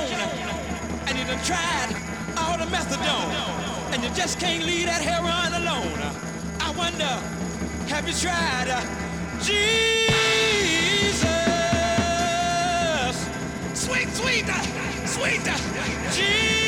And 1.06 1.18
you 1.18 1.24
done 1.24 1.42
tried 1.44 1.94
all 2.38 2.56
the 2.56 2.64
methadone. 2.66 3.92
And 3.92 4.02
you 4.02 4.10
just 4.10 4.38
can't 4.38 4.64
leave 4.64 4.86
that 4.86 5.02
heroin 5.02 5.52
alone. 5.62 6.00
I 6.60 6.70
wonder, 6.76 7.04
have 7.88 8.06
you 8.06 8.14
tried 8.14 8.68
uh, 8.68 8.80
Jesus? 9.42 9.66
Sweet, 13.74 14.08
sweet, 14.14 14.48
uh, 14.48 15.06
sweet 15.06 15.48
uh, 15.48 16.12
Jesus. 16.12 16.65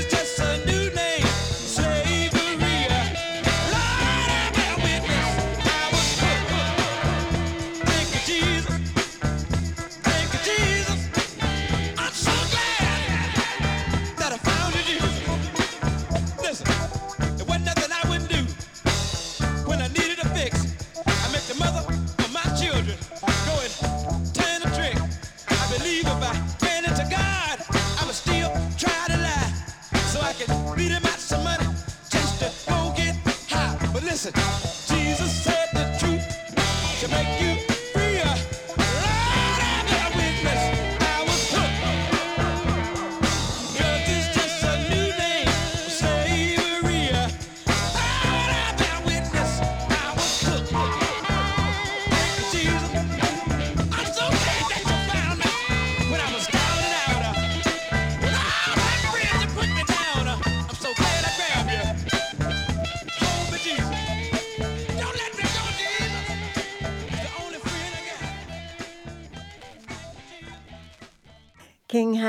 is 0.00 0.06
just 0.06 0.40
a 0.40 0.69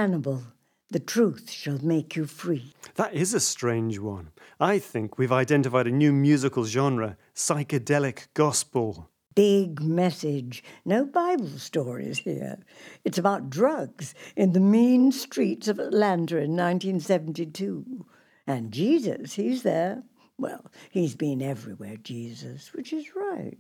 Hannibal. 0.02 0.42
the 0.90 1.00
truth 1.00 1.52
shall 1.52 1.78
make 1.86 2.16
you 2.16 2.26
free. 2.26 2.74
That 2.96 3.14
is 3.14 3.36
a 3.36 3.40
strange 3.40 4.00
one. 4.00 4.32
I 4.60 4.80
think 4.80 5.20
we've 5.20 5.32
identified 5.32 5.86
a 5.86 5.92
new 5.92 6.12
musical 6.12 6.66
genre 6.66 7.18
psychedelic 7.36 8.26
gospel. 8.34 9.12
Big 9.36 9.80
message. 9.80 10.64
No 10.86 11.06
Bible 11.06 11.60
stories 11.60 12.18
here. 12.18 12.58
It's 13.06 13.20
about 13.20 13.52
drugs 13.52 14.16
in 14.36 14.54
the 14.54 14.60
mean 14.60 15.12
streets 15.12 15.68
of 15.68 15.78
Atlanta 15.78 16.38
in 16.38 16.56
1972. 16.58 18.04
And 18.48 18.72
Jesus, 18.72 19.34
he's 19.34 19.62
there. 19.62 20.02
Well, 20.40 20.66
he's 20.90 21.16
been 21.16 21.44
everywhere, 21.44 21.98
Jesus, 21.98 22.74
which 22.74 22.92
is 22.92 23.16
right. 23.16 23.60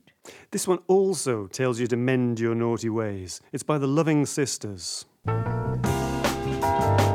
This 0.49 0.67
one 0.67 0.79
also 0.87 1.45
tells 1.45 1.79
you 1.79 1.85
to 1.85 1.95
mend 1.95 2.39
your 2.39 2.55
naughty 2.55 2.89
ways. 2.89 3.41
It's 3.53 3.61
by 3.61 3.77
the 3.77 3.87
Loving 3.87 4.25
Sisters 4.25 5.05
you 6.71 7.10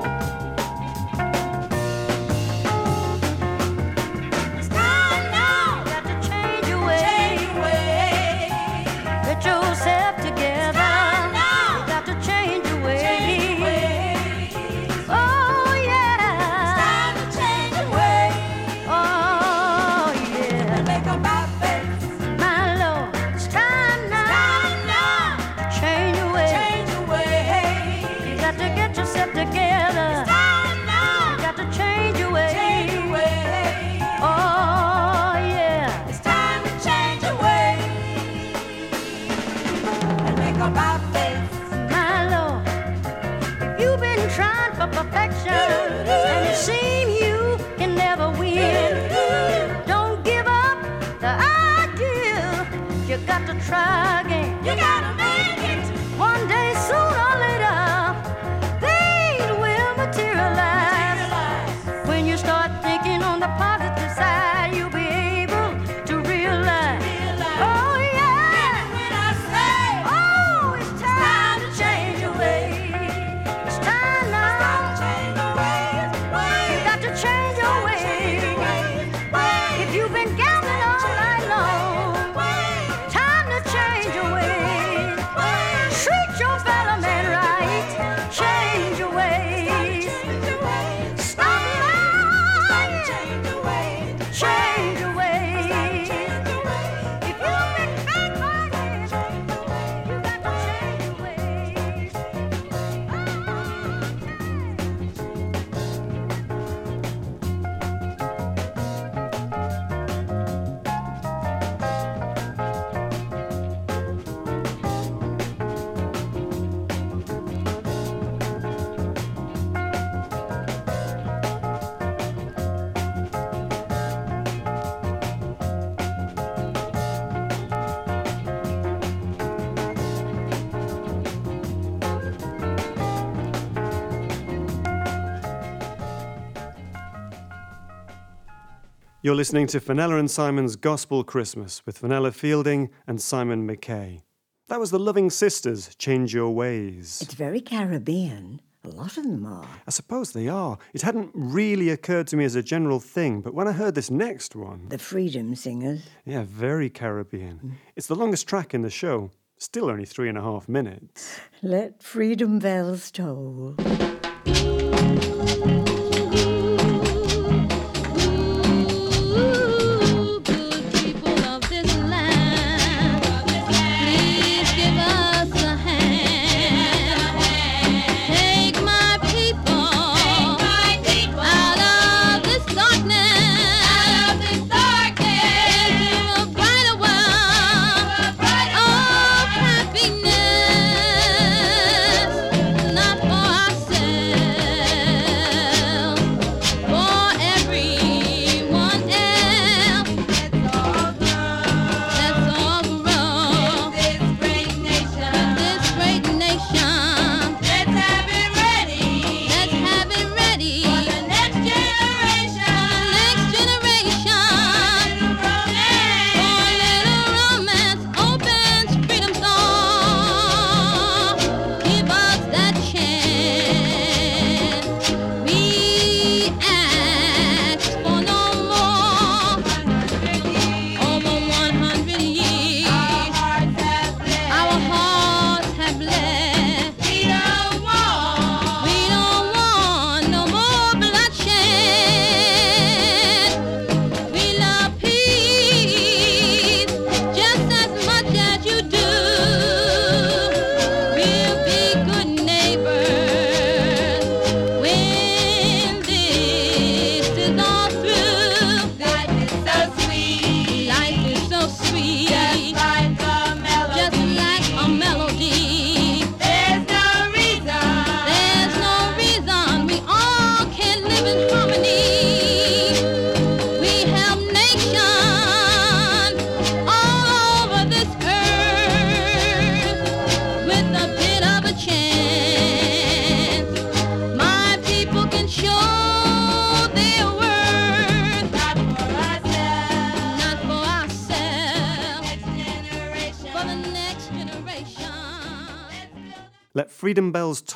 You're 139.26 139.34
listening 139.34 139.66
to 139.68 139.80
Fenella 139.80 140.18
and 140.18 140.30
Simon's 140.30 140.76
Gospel 140.76 141.24
Christmas 141.24 141.84
with 141.84 141.98
Fenella 141.98 142.30
Fielding 142.30 142.90
and 143.08 143.20
Simon 143.20 143.66
McKay. 143.66 144.22
That 144.68 144.78
was 144.78 144.92
the 144.92 145.00
Loving 145.00 145.30
Sisters, 145.30 145.96
Change 145.96 146.32
Your 146.32 146.54
Ways. 146.54 147.18
It's 147.22 147.34
very 147.34 147.60
Caribbean. 147.60 148.62
A 148.84 148.88
lot 148.90 149.16
of 149.16 149.24
them 149.24 149.44
are. 149.44 149.66
I 149.84 149.90
suppose 149.90 150.30
they 150.30 150.46
are. 150.46 150.78
It 150.94 151.02
hadn't 151.02 151.32
really 151.34 151.90
occurred 151.90 152.28
to 152.28 152.36
me 152.36 152.44
as 152.44 152.54
a 152.54 152.62
general 152.62 153.00
thing, 153.00 153.40
but 153.40 153.52
when 153.52 153.66
I 153.66 153.72
heard 153.72 153.96
this 153.96 154.12
next 154.12 154.54
one, 154.54 154.86
The 154.90 154.98
Freedom 154.98 155.56
Singers. 155.56 156.02
yeah, 156.24 156.44
very 156.46 156.88
Caribbean. 156.88 157.58
Mm. 157.64 157.72
It's 157.96 158.06
the 158.06 158.14
longest 158.14 158.46
track 158.46 158.74
in 158.74 158.82
the 158.82 158.90
show, 158.90 159.32
still 159.58 159.90
only 159.90 160.04
three 160.04 160.28
and 160.28 160.38
a 160.38 160.42
half 160.42 160.68
minutes. 160.68 161.40
Let 161.62 162.00
freedom 162.00 162.60
bells 162.60 163.10
toll. 163.10 163.74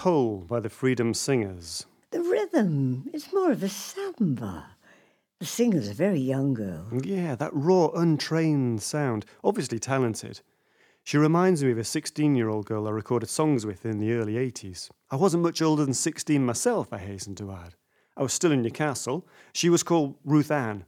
Toll 0.01 0.47
by 0.49 0.61
the 0.61 0.71
Freedom 0.71 1.13
Singers. 1.13 1.85
The 2.11 2.23
rhythm 2.23 3.11
is 3.13 3.35
more 3.35 3.53
of 3.53 3.63
a 3.63 3.69
samba. 3.69 4.65
The 5.41 5.45
singer's 5.45 5.91
a 5.91 5.93
very 5.93 6.21
young 6.21 6.55
girl. 6.55 6.87
Yeah, 7.05 7.35
that 7.35 7.53
raw, 7.53 7.89
untrained 7.89 8.81
sound. 8.81 9.27
Obviously 9.45 9.79
talented. 9.79 10.41
She 11.05 11.19
reminds 11.19 11.63
me 11.63 11.73
of 11.73 11.77
a 11.77 11.85
16 11.85 12.35
year 12.35 12.49
old 12.49 12.65
girl 12.65 12.89
I 12.89 12.93
recorded 12.93 13.29
songs 13.29 13.67
with 13.67 13.85
in 13.85 13.99
the 13.99 14.15
early 14.15 14.37
80s. 14.37 14.89
I 15.11 15.17
wasn't 15.17 15.43
much 15.43 15.61
older 15.61 15.85
than 15.85 15.93
16 15.93 16.47
myself, 16.47 16.95
I 16.95 16.99
hasten 16.99 17.35
to 17.35 17.53
add. 17.53 17.75
I 18.17 18.23
was 18.23 18.33
still 18.33 18.53
in 18.53 18.63
Newcastle. 18.63 19.29
She 19.53 19.69
was 19.69 19.83
called 19.83 20.17
Ruth 20.25 20.51
Ann. 20.51 20.87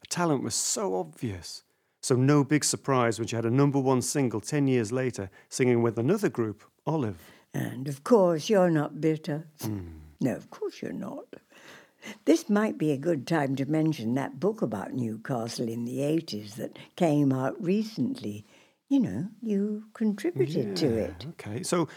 Her 0.00 0.08
talent 0.10 0.42
was 0.42 0.54
so 0.54 0.96
obvious. 0.96 1.62
So, 2.02 2.14
no 2.14 2.44
big 2.44 2.64
surprise 2.64 3.18
when 3.18 3.26
she 3.26 3.36
had 3.36 3.46
a 3.46 3.50
number 3.50 3.78
one 3.78 4.02
single 4.02 4.42
10 4.42 4.68
years 4.68 4.92
later, 4.92 5.30
singing 5.48 5.80
with 5.80 5.98
another 5.98 6.28
group, 6.28 6.62
Olive. 6.86 7.29
And 7.52 7.88
of 7.88 8.04
course, 8.04 8.48
you're 8.48 8.70
not 8.70 9.00
bitter. 9.00 9.46
Hmm. 9.60 9.98
No, 10.20 10.34
of 10.34 10.50
course 10.50 10.82
you're 10.82 10.92
not. 10.92 11.24
This 12.24 12.48
might 12.48 12.78
be 12.78 12.92
a 12.92 12.96
good 12.96 13.26
time 13.26 13.56
to 13.56 13.66
mention 13.66 14.14
that 14.14 14.40
book 14.40 14.62
about 14.62 14.94
Newcastle 14.94 15.68
in 15.68 15.84
the 15.84 15.98
80s 15.98 16.54
that 16.54 16.78
came 16.96 17.32
out 17.32 17.62
recently. 17.62 18.46
You 18.88 19.00
know, 19.00 19.28
you 19.42 19.84
contributed 19.94 20.76
to 20.76 20.96
it. 20.96 21.26
Okay, 21.30 21.62
so 21.62 21.88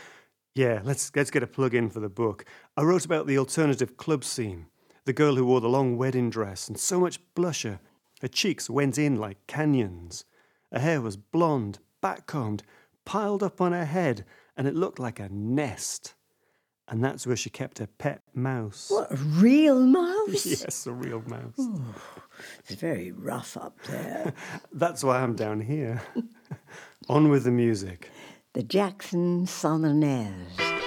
yeah, 0.56 0.82
let's 0.84 1.12
let's 1.16 1.32
get 1.32 1.43
a 1.43 1.47
plug 1.47 1.74
in 1.74 1.89
for 1.89 1.99
the 1.99 2.10
book. 2.10 2.45
I 2.78 2.84
wrote 2.84 3.06
about 3.06 3.28
the 3.28 3.38
alternative 3.38 3.97
club 3.97 4.24
scene, 4.24 4.68
the 5.06 5.14
girl 5.14 5.36
who 5.36 5.45
wore 5.45 5.62
the 5.62 5.70
long 5.70 5.97
wedding 5.97 6.30
dress 6.30 6.68
and 6.68 6.80
so 6.80 6.99
much 6.99 7.20
blusher. 7.34 7.80
Her 8.22 8.28
cheeks 8.28 8.70
went 8.70 8.97
in 8.97 9.16
like 9.16 9.47
canyons. 9.47 10.26
Her 10.72 10.80
hair 10.80 11.01
was 11.01 11.18
blonde, 11.18 11.80
backcombed, 12.01 12.62
piled 13.06 13.43
up 13.43 13.60
on 13.60 13.72
her 13.72 13.86
head, 13.86 14.26
and 14.58 14.68
it 14.68 14.76
looked 14.76 14.99
like 14.99 15.20
a 15.20 15.30
nest. 15.30 16.16
And 16.89 17.01
that's 17.04 17.26
where 17.26 17.38
she 17.38 17.49
kept 17.49 17.80
her 17.80 17.88
pet 17.88 18.22
mouse. 18.34 18.89
What, 18.91 19.12
a 19.12 19.16
real 19.16 19.80
mouse? 19.86 20.45
Yes, 20.45 20.86
a 20.86 20.91
real 20.91 21.24
mouse. 21.28 21.58
It's 22.68 22.80
very 22.80 23.12
rough 23.12 23.56
up 23.56 23.82
there. 23.84 24.34
That's 24.74 25.01
why 25.04 25.22
I'm 25.22 25.34
down 25.36 25.62
here. 25.62 26.01
On 27.10 27.30
with 27.30 27.45
the 27.45 27.51
music. 27.51 28.10
the 28.54 28.64
Jackson 28.64 29.45
Southernaires. 29.45 30.82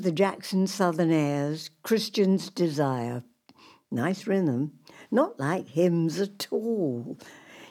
Was 0.00 0.06
the 0.06 0.12
Jackson 0.12 0.66
Southernaires, 0.66 1.68
Christian's 1.82 2.48
Desire. 2.48 3.22
Nice 3.90 4.26
rhythm. 4.26 4.72
Not 5.10 5.38
like 5.38 5.68
hymns 5.68 6.18
at 6.18 6.46
all. 6.50 7.18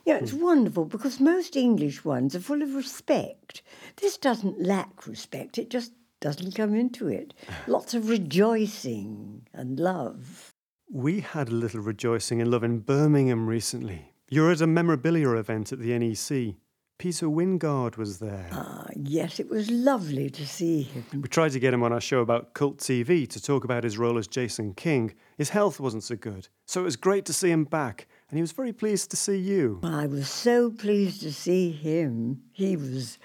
You 0.06 0.14
know, 0.14 0.20
it's 0.20 0.34
hmm. 0.34 0.44
wonderful 0.44 0.86
because 0.86 1.20
most 1.20 1.56
English 1.56 2.06
ones 2.06 2.36
are 2.36 2.40
full 2.40 2.62
of 2.62 2.76
respect. 2.76 3.64
This 3.96 4.16
doesn't 4.16 4.62
lack 4.62 5.08
respect, 5.08 5.58
it 5.58 5.72
just 5.72 5.92
doesn't 6.20 6.54
come 6.54 6.76
into 6.76 7.08
it. 7.08 7.34
Lots 7.68 7.96
of 7.96 8.10
rejoicing 8.10 9.48
and 9.52 9.80
love. 9.80 10.54
We 10.88 11.22
had 11.22 11.50
a 11.50 11.56
little 11.56 11.82
rejoicing 11.82 12.42
and 12.42 12.52
love 12.52 12.64
in 12.64 12.82
Birmingham 12.82 13.48
recently. 13.48 14.14
You 14.30 14.44
were 14.44 14.52
at 14.52 14.62
a 14.62 14.68
memorabilia 14.68 15.32
event 15.32 15.72
at 15.72 15.80
the 15.80 15.98
NEC. 15.98 16.58
Peter 17.00 17.28
Wyngarde 17.28 17.96
was 17.96 18.20
there. 18.20 18.50
Ah, 18.52 18.88
yes, 18.94 19.40
it 19.40 19.50
was 19.50 19.72
lovely 19.72 20.30
to 20.30 20.46
see 20.46 20.82
him. 20.82 21.06
We 21.22 21.30
tried 21.30 21.54
to 21.54 21.60
get 21.60 21.74
him 21.74 21.82
on 21.82 21.94
our 21.94 22.02
show 22.02 22.20
about 22.20 22.54
Cult 22.54 22.80
TV 22.80 23.26
to 23.30 23.42
talk 23.42 23.64
about 23.64 23.86
his 23.86 23.98
role 23.98 24.18
as 24.18 24.28
Jason 24.28 24.74
King. 24.74 25.14
His 25.38 25.50
health 25.52 25.80
wasn't 25.80 26.04
so 26.04 26.18
good, 26.18 26.50
so 26.68 26.82
it 26.82 26.84
was 26.84 26.98
great 26.98 27.24
to 27.26 27.34
see 27.34 27.52
him 27.52 27.64
back, 27.64 28.06
and 28.30 28.38
he 28.38 28.42
was 28.42 28.52
very 28.52 28.74
pleased 28.74 29.10
to 29.12 29.18
see 29.18 29.38
you. 29.38 29.80
I 29.82 30.08
was 30.08 30.30
so 30.30 30.72
pleased 30.72 31.22
to 31.22 31.32
see 31.32 31.72
him. 31.72 32.42
He 32.52 32.76
was 32.76 33.18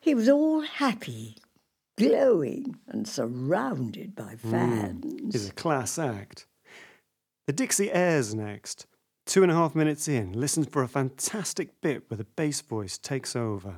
he 0.00 0.14
was 0.14 0.30
all 0.30 0.62
happy, 0.62 1.36
glowing 1.98 2.76
and 2.88 3.06
surrounded 3.06 4.16
by 4.16 4.36
fans. 4.36 5.34
He's 5.34 5.50
a 5.50 5.52
class 5.52 5.98
act. 5.98 6.46
The 7.46 7.52
Dixieaires 7.52 8.34
next. 8.34 8.86
Two 9.28 9.42
and 9.42 9.52
a 9.52 9.54
half 9.54 9.74
minutes 9.74 10.08
in, 10.08 10.32
listen 10.32 10.64
for 10.64 10.82
a 10.82 10.88
fantastic 10.88 11.82
bit 11.82 12.04
where 12.08 12.16
the 12.16 12.24
bass 12.24 12.62
voice 12.62 12.96
takes 12.96 13.36
over. 13.36 13.74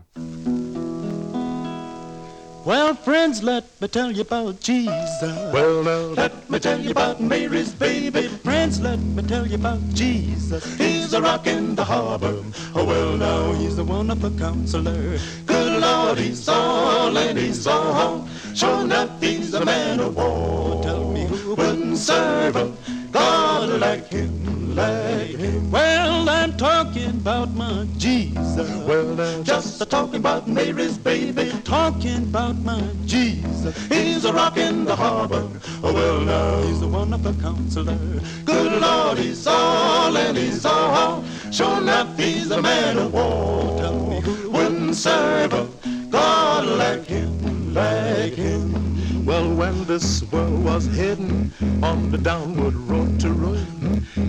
Well, 2.64 2.94
friends, 2.94 3.42
let 3.42 3.64
me 3.80 3.88
tell 3.88 4.12
you 4.12 4.20
about 4.22 4.60
Jesus. 4.60 5.52
Well, 5.52 5.82
now 5.82 6.14
let 6.14 6.48
me 6.48 6.60
tell 6.60 6.78
you 6.78 6.92
about 6.92 7.20
Mary's 7.20 7.72
baby. 7.72 8.28
Friends, 8.28 8.80
let 8.80 9.00
me 9.00 9.24
tell 9.24 9.44
you 9.44 9.56
about 9.56 9.80
Jesus. 9.92 10.62
He's 10.78 11.12
a 11.14 11.20
rock 11.20 11.48
in 11.48 11.74
the 11.74 11.84
harbor. 11.84 12.44
Oh, 12.72 12.84
well, 12.84 13.16
now 13.16 13.52
He's 13.54 13.76
a 13.76 13.82
wonderful 13.82 14.30
counselor. 14.38 15.18
good 15.46 15.82
Lord, 15.82 16.18
he's 16.18 16.48
all 16.48 17.18
and 17.18 17.36
he's 17.36 17.66
all. 17.66 18.28
Sure 18.54 18.82
enough, 18.82 19.20
he's 19.20 19.52
a 19.54 19.64
man 19.64 19.98
of 19.98 20.14
war. 20.14 20.80
Tell 20.84 21.10
me 21.10 21.24
who 21.26 21.56
wouldn't 21.56 21.96
serve 21.96 22.54
a 22.54 22.72
God 23.10 23.80
like 23.80 24.06
him, 24.06 24.49
like 24.74 25.36
him. 25.36 25.70
Well, 25.70 26.28
I'm 26.28 26.56
talking 26.56 27.10
about 27.10 27.54
my 27.54 27.86
Jesus. 27.96 28.70
Well, 28.86 29.14
now 29.14 29.42
just 29.42 29.80
a 29.80 29.86
talking 29.86 30.16
about 30.16 30.48
Mary's 30.48 30.98
baby. 30.98 31.52
Talking 31.64 32.22
about 32.24 32.56
my 32.58 32.82
Jesus. 33.06 33.76
He's 33.88 34.24
a 34.24 34.32
rock 34.32 34.56
in 34.56 34.84
the 34.84 34.96
harbor. 34.96 35.48
Oh, 35.82 35.92
well, 35.92 36.20
now 36.20 36.62
He's 36.62 36.82
a 36.82 36.88
wonderful 36.88 37.34
counselor. 37.34 37.98
Good 38.44 38.80
Lord, 38.80 39.18
he's 39.18 39.46
all 39.46 40.16
and 40.16 40.36
he's 40.36 40.64
all. 40.64 41.24
Sure 41.50 41.78
enough, 41.78 42.16
he's 42.18 42.50
a 42.50 42.62
man 42.62 42.98
of 42.98 43.12
war. 43.12 43.78
Tell 43.78 44.06
me 44.06 44.20
who 44.20 44.50
Wouldn't 44.50 44.94
serve 44.94 45.52
a 45.52 45.68
God 46.10 46.66
like 46.66 47.06
him, 47.06 47.74
like 47.74 48.34
him. 48.34 49.24
Well, 49.24 49.52
when 49.54 49.84
this 49.84 50.22
world 50.32 50.64
was 50.64 50.86
hidden 50.86 51.52
on 51.82 52.10
the 52.10 52.18
downward 52.18 52.74
road 52.74 53.20
to 53.20 53.30
ruin, 53.32 53.79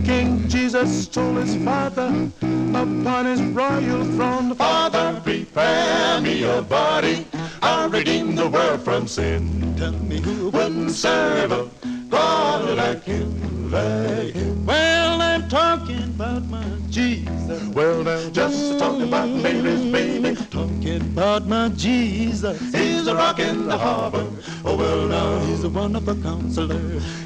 King 0.03 0.47
Jesus 0.47 1.07
told 1.07 1.37
his 1.37 1.55
father 1.63 2.29
upon 2.73 3.25
his 3.25 3.41
royal 3.41 4.03
throne, 4.15 4.55
Father, 4.55 5.19
prepare 5.23 6.21
me 6.21 6.43
a 6.43 6.61
body. 6.61 7.27
I'll 7.61 7.89
redeem 7.89 8.35
the 8.35 8.49
world 8.49 8.81
from 8.81 9.07
sin. 9.07 9.75
Tell 9.77 9.91
me 9.91 10.19
who 10.21 10.49
Wouldn't 10.49 10.91
serve 10.91 11.51
a 11.51 11.69
God 12.09 12.77
like 12.77 13.03
him, 13.03 13.60
Well, 13.71 15.21
I'm 15.21 15.47
talking 15.47 16.03
about 16.03 16.43
my 16.49 16.65
Jesus. 16.89 17.63
Well, 17.69 18.03
now 18.03 18.29
just 18.31 18.77
talking 18.79 19.03
about 19.03 19.29
Mary's 19.29 19.89
baby. 19.89 20.35
Talking 20.49 21.01
about 21.01 21.47
my 21.47 21.69
Jesus. 21.69 22.59
He's 22.73 23.07
a 23.07 23.15
rock 23.15 23.39
in 23.39 23.67
the 23.67 23.77
harbor. 23.77 24.27
Oh, 24.65 24.75
well, 24.75 25.07
now 25.07 25.39
He's 25.45 25.63
a 25.63 25.69
wonderful 25.69 26.15
counselor. 26.15 26.81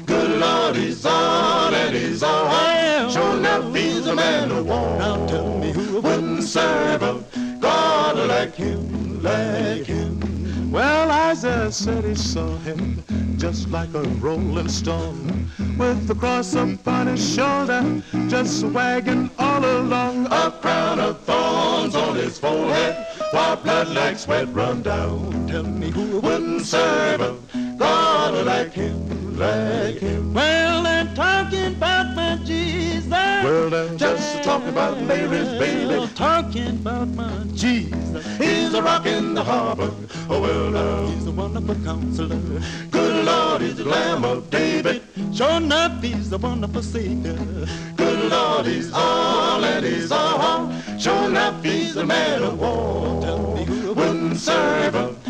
Good 0.06 0.38
Lord, 0.38 0.76
he's 0.76 1.04
on 1.04 1.74
and 1.74 1.96
he's 1.96 2.22
on. 2.22 3.10
Sure 3.10 3.36
enough, 3.38 3.74
he's 3.74 4.06
a 4.06 4.14
man 4.14 4.52
of 4.52 4.66
war. 4.66 4.98
Now 4.98 5.26
tell 5.26 5.58
me 5.58 5.72
who 5.72 6.00
Wouldn't 6.00 6.44
serve 6.44 7.02
a 7.02 7.24
God 7.60 8.16
like 8.28 8.54
him, 8.54 9.20
like 9.20 9.86
him. 9.86 10.35
Well, 10.76 11.10
Isaiah 11.10 11.72
said 11.72 12.04
he 12.04 12.14
saw 12.14 12.58
him 12.58 13.02
just 13.38 13.70
like 13.70 13.94
a 13.94 14.02
rolling 14.20 14.68
stone 14.68 15.50
with 15.78 16.06
the 16.06 16.14
cross 16.14 16.52
upon 16.52 17.06
his 17.06 17.34
shoulder, 17.34 18.02
just 18.28 18.62
wagging 18.62 19.30
all 19.38 19.64
along. 19.64 20.26
A 20.26 20.50
crown 20.50 21.00
of 21.00 21.22
thorns 21.22 21.94
on 21.96 22.16
his 22.16 22.38
forehead, 22.38 23.06
while 23.30 23.56
blood 23.56 23.88
like 23.94 24.18
sweat 24.18 24.52
run 24.52 24.82
down. 24.82 25.48
Tell 25.48 25.64
me 25.64 25.90
who 25.90 26.20
Wouldn't 26.20 26.66
serve 26.66 27.22
a 27.22 27.65
God 28.36 28.46
like 28.46 28.72
him, 28.72 29.38
like 29.38 29.98
him. 29.98 30.34
Well, 30.34 30.86
I'm 30.86 31.14
talking 31.14 31.74
about 31.74 32.14
my 32.14 32.36
Jesus. 32.44 33.10
Well, 33.10 33.70
now 33.70 33.96
just 33.96 34.42
talking 34.42 34.68
about 34.68 35.00
Mary's 35.02 35.48
baby. 35.58 36.06
Talking 36.14 36.68
about 36.68 37.08
my 37.08 37.44
Jesus. 37.54 38.26
He's 38.38 38.74
a 38.74 38.82
rock 38.82 39.06
in 39.06 39.32
the 39.34 39.42
harbor. 39.42 39.90
Oh, 40.28 40.40
well, 40.40 40.70
now 40.70 41.06
He's 41.06 41.26
a 41.26 41.30
wonderful 41.30 41.76
counselor. 41.76 42.60
Good 42.90 43.24
Lord, 43.24 43.62
he's 43.62 43.76
the 43.76 43.84
Lamb 43.84 44.24
of 44.24 44.50
David. 44.50 45.02
Sure 45.32 45.56
enough, 45.56 46.02
he's 46.02 46.30
a 46.32 46.38
wonderful 46.38 46.82
Savior. 46.82 47.38
Good 47.96 48.30
Lord, 48.30 48.66
he's 48.66 48.92
all 48.92 49.64
and 49.64 49.84
he's 49.84 50.12
all. 50.12 50.70
Sure 50.98 51.24
enough, 51.28 51.64
he's 51.64 51.96
a 51.96 52.04
man 52.04 52.42
of 52.42 52.58
war. 52.60 53.22
Tell 53.22 53.54
me 53.54 53.64
who 53.64 53.94
Wouldn't 53.94 54.36
serve 54.36 54.94
a 54.94 55.06
like 55.06 55.25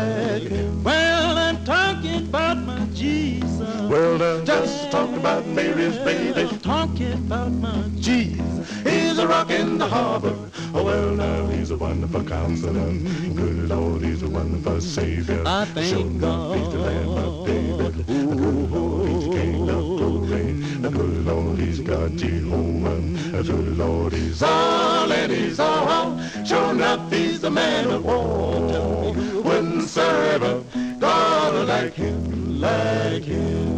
him. 0.00 0.82
Well, 0.82 1.38
I'm 1.38 1.64
talking 1.64 2.26
about 2.28 2.58
my 2.58 2.86
Jesus. 2.94 3.80
Well, 3.82 4.18
now 4.18 4.44
just 4.44 4.90
talk 4.90 5.10
about 5.16 5.46
Mary's 5.46 5.98
baby. 5.98 6.48
Talking 6.58 7.12
about 7.12 7.52
my 7.52 7.88
Jesus. 7.96 8.70
He's 8.82 9.18
a 9.18 9.26
rock 9.26 9.50
in 9.50 9.78
the 9.78 9.88
harbor. 9.88 10.34
Oh, 10.74 10.82
well, 10.84 11.10
now 11.10 11.46
he's 11.46 11.70
a 11.70 11.76
wonderful 11.76 12.24
counselor. 12.24 12.92
Good 13.34 13.68
Lord, 13.68 14.02
he's 14.02 14.22
a 14.22 14.28
wonderful 14.28 14.80
Savior. 14.80 15.42
I 15.46 15.64
thank 15.66 15.88
sure 15.88 16.00
enough, 16.00 16.56
he's 16.56 16.68
the 16.70 16.78
Lamb 16.78 17.08
of 17.10 17.46
David. 17.46 18.06
Good 18.06 18.70
Lord, 18.70 19.08
he's 19.08 19.24
King 19.34 19.68
of 19.68 19.84
glory. 19.98 20.52
Good 20.90 21.11
Lord, 21.24 21.58
he's 21.58 21.80
God 21.80 22.16
Jehovah. 22.16 23.00
Good 23.42 23.78
Lord, 23.78 24.12
he's 24.12 24.42
all 24.42 25.12
and 25.12 25.32
he's 25.32 25.60
all. 25.60 26.18
Sure 26.44 26.70
enough, 26.70 27.10
he's 27.12 27.40
the 27.40 27.50
man 27.50 27.90
of 27.90 28.04
war. 28.04 29.12
Wouldn't 29.42 29.88
serve 29.88 30.42
a 30.42 30.64
God 30.98 31.68
like 31.68 31.94
him, 31.94 32.60
like 32.60 33.24
him. 33.24 33.72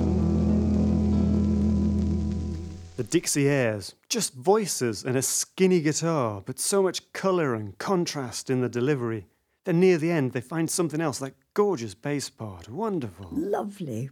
The 2.97 3.05
Dixieaires, 3.05 3.95
just 4.09 4.35
voices 4.35 5.05
and 5.05 5.17
a 5.17 5.23
skinny 5.23 5.81
guitar, 5.81 6.43
but 6.45 6.59
so 6.59 6.83
much 6.83 7.13
colour 7.13 7.55
and 7.55 7.77
contrast 7.79 8.51
in 8.51 8.61
the 8.61 8.69
delivery. 8.69 9.27
Then 9.65 9.81
near 9.81 9.99
the 9.99 10.11
end, 10.11 10.33
they 10.33 10.41
find 10.41 10.71
something 10.71 11.01
else, 11.01 11.19
that 11.19 11.35
gorgeous 11.55 11.95
bass 11.95 12.31
part. 12.31 12.69
Wonderful. 12.69 13.29
Lovely. 13.33 14.11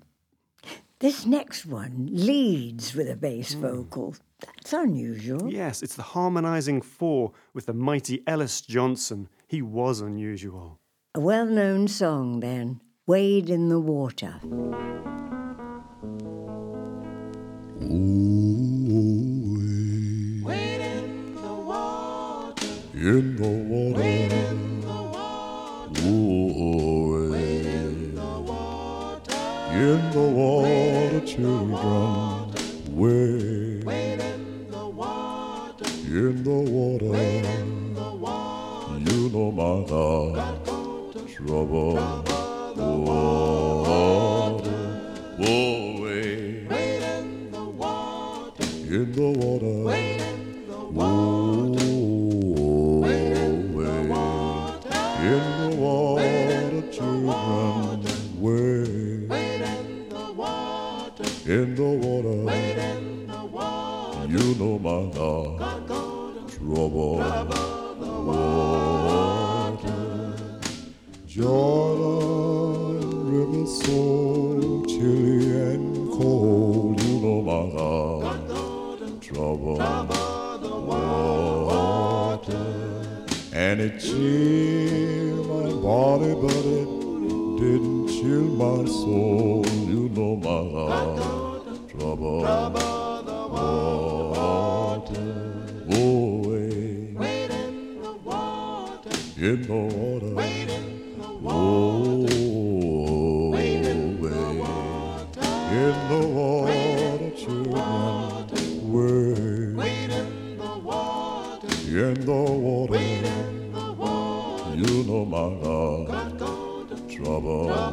This 1.02 1.26
next 1.26 1.66
one 1.66 2.08
leads 2.12 2.94
with 2.94 3.10
a 3.10 3.16
bass 3.16 3.54
hmm. 3.54 3.60
vocal. 3.60 4.14
That's 4.38 4.72
unusual. 4.72 5.52
Yes, 5.52 5.82
it's 5.82 5.96
the 5.96 6.02
harmonising 6.02 6.80
four 6.80 7.32
with 7.52 7.66
the 7.66 7.72
mighty 7.72 8.22
Ellis 8.24 8.60
Johnson. 8.60 9.28
He 9.48 9.62
was 9.62 10.00
unusual. 10.00 10.78
A 11.16 11.20
well 11.20 11.46
known 11.46 11.88
song, 11.88 12.38
then 12.38 12.80
Wade 13.04 13.50
in 13.50 13.68
the 13.68 13.80
Water. 13.80 14.36
In 22.94 23.34
the 23.34 23.52
water. 23.52 23.72
Ooh, 26.06 27.34
in 27.34 28.14
the 28.14 28.40
water. 28.40 29.32
In 29.72 30.10
the 30.12 30.20
water, 30.20 30.91
children. 31.26 32.52
Wade. 32.90 33.84
in 33.86 34.66
the 34.70 34.86
water. 34.86 35.84
In 36.04 36.44
the 36.44 36.58
water. 36.58 37.06
You 38.98 39.30
know 39.30 39.50
my 39.50 39.82
heart. 39.88 40.66
Trouble. 41.32 41.94
Water. 43.04 44.70
Whoa, 45.38 46.02
wade. 46.02 46.70
in 46.70 47.50
the 47.50 47.64
water. 47.64 48.62
In 48.62 49.12
the 49.12 49.30
water. 49.38 50.31
In 61.52 61.74
the 61.74 61.82
water. 61.82 62.44
Wait 62.44 62.78
in 62.78 63.26
the 63.26 63.44
water. 63.44 64.26
You 64.26 64.54
know 64.54 64.78
my 64.78 65.02
God, 65.12 65.58
trouble 66.48 67.18
Trouble 67.18 68.24
water. 68.26 70.02
Jordan 71.26 73.02
River 73.32 73.66
so 73.66 73.98
chilly 74.86 75.42
and 75.74 76.10
cold. 76.12 77.02
You 77.02 77.12
know 77.20 77.40
my 77.42 77.64
God, 77.76 79.20
trouble 79.20 79.76
Trouble 79.76 80.86
water. 80.86 82.64
And 83.52 83.80
it 83.80 84.00
chilled 84.00 85.46
my 85.48 85.70
body, 85.82 86.32
but 86.34 86.64
it 86.80 86.88
didn't 87.60 88.08
chill 88.08 88.48
my 88.64 88.86
soul. 88.86 89.66
You 89.86 90.08
know 90.08 90.36
my 90.36 90.62
God, 90.72 91.41
trouble 92.02 92.42
in 99.44 99.62
the 99.64 99.78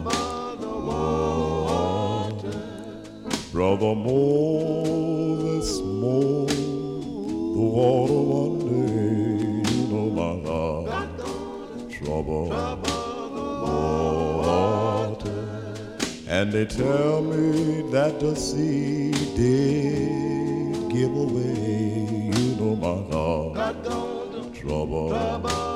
water. 0.01 0.29
Brother 3.60 3.93
Moses 3.93 5.82
mowed 5.82 6.47
the 6.47 7.66
water 7.78 8.22
one 8.39 8.60
day. 8.60 9.70
You 9.70 9.82
know 9.91 10.10
my 10.12 10.34
God, 10.45 10.88
trouble 11.91 12.47
water. 14.47 15.38
And 16.30 16.53
they 16.53 16.68
tell 16.68 17.22
me 17.22 17.82
that 17.91 18.22
the 18.22 18.34
sea 18.34 19.12
did 19.36 20.89
give 20.89 21.14
away. 21.14 22.32
You 22.34 22.55
know 22.55 22.76
my 22.78 23.01
God, 23.12 24.55
trouble 24.55 25.68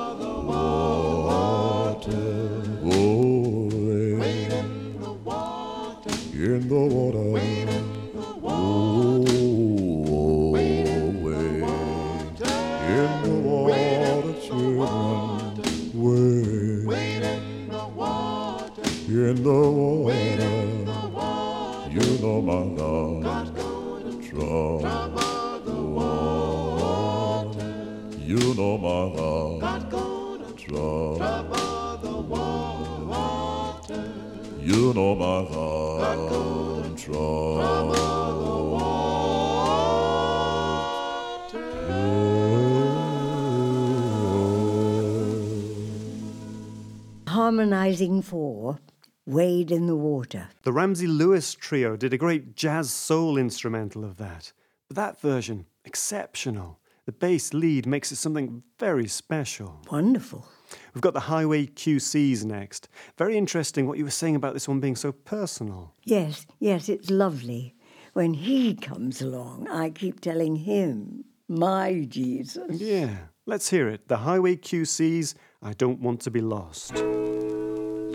Harmonizing 47.63 48.21
four, 48.21 48.79
Wade 49.25 49.71
in 49.71 49.87
the 49.87 49.95
Water. 49.95 50.49
The 50.63 50.73
Ramsey 50.73 51.07
Lewis 51.07 51.53
trio 51.53 51.95
did 51.95 52.11
a 52.11 52.17
great 52.17 52.57
jazz 52.57 52.91
soul 52.91 53.37
instrumental 53.37 54.03
of 54.03 54.17
that. 54.17 54.51
But 54.89 54.97
that 54.97 55.21
version, 55.21 55.65
exceptional. 55.85 56.81
The 57.05 57.13
bass 57.13 57.53
lead 57.53 57.85
makes 57.85 58.11
it 58.11 58.17
something 58.17 58.63
very 58.79 59.07
special. 59.07 59.79
Wonderful. 59.89 60.45
We've 60.93 61.01
got 61.01 61.13
the 61.13 61.21
Highway 61.21 61.67
QCs 61.67 62.43
next. 62.43 62.89
Very 63.17 63.37
interesting 63.37 63.87
what 63.87 63.97
you 63.97 64.03
were 64.03 64.11
saying 64.11 64.35
about 64.35 64.53
this 64.53 64.67
one 64.67 64.81
being 64.81 64.97
so 64.97 65.13
personal. 65.13 65.93
Yes, 66.03 66.45
yes, 66.59 66.89
it's 66.89 67.09
lovely. 67.09 67.75
When 68.11 68.33
he 68.33 68.75
comes 68.75 69.21
along, 69.21 69.69
I 69.69 69.91
keep 69.91 70.19
telling 70.19 70.57
him, 70.57 71.23
my 71.47 72.05
Jesus. 72.09 72.81
Yeah, 72.81 73.15
let's 73.45 73.69
hear 73.69 73.87
it. 73.87 74.09
The 74.09 74.17
Highway 74.17 74.57
QCs, 74.57 75.35
I 75.65 75.71
Don't 75.73 76.01
Want 76.01 76.19
to 76.21 76.31
Be 76.31 76.41
Lost. 76.41 76.93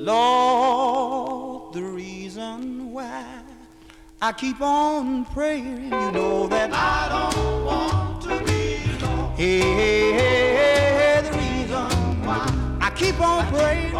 Lord, 0.01 1.73
the 1.73 1.83
reason 1.83 2.93
why 2.93 3.25
I 4.21 4.33
keep 4.33 4.61
on 4.61 5.25
praying, 5.25 5.85
you 5.85 6.13
know 6.13 6.47
that 6.49 6.71
I 6.75 7.09
don't 7.09 7.65
want 7.65 8.21
to 8.25 8.39
be 8.45 8.83
lost. 9.03 9.39
Hey, 9.39 9.61
hey, 9.61 10.13
hey, 10.13 10.53
hey, 10.99 11.23
the 11.25 11.31
reason 11.39 12.23
why 12.27 12.47
I 12.83 12.91
keep 12.91 13.19
on 13.19 13.47
praying, 13.49 13.95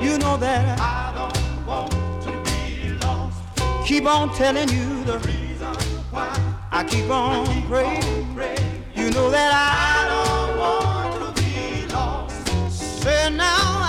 you 0.00 0.18
know 0.18 0.36
that 0.38 0.80
I 0.80 1.12
don't 1.14 1.64
want 1.64 1.92
to 2.24 2.32
be 2.42 2.92
lost. 3.06 3.38
Keep 3.86 4.06
on 4.06 4.34
telling 4.34 4.68
you 4.68 5.04
the 5.04 5.20
reason 5.20 5.74
why 6.10 6.36
I 6.72 6.82
keep 6.82 7.08
on 7.08 7.46
praying, 7.68 8.02
you 8.96 9.10
know 9.10 9.30
that 9.30 9.52
I 9.54 10.08
don't 10.08 10.41
Say 13.02 13.30
now 13.30 13.81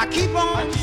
I 0.00 0.06
keep 0.06 0.32
on 0.36 0.77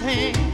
master's 0.00 0.34
hand. 0.34 0.49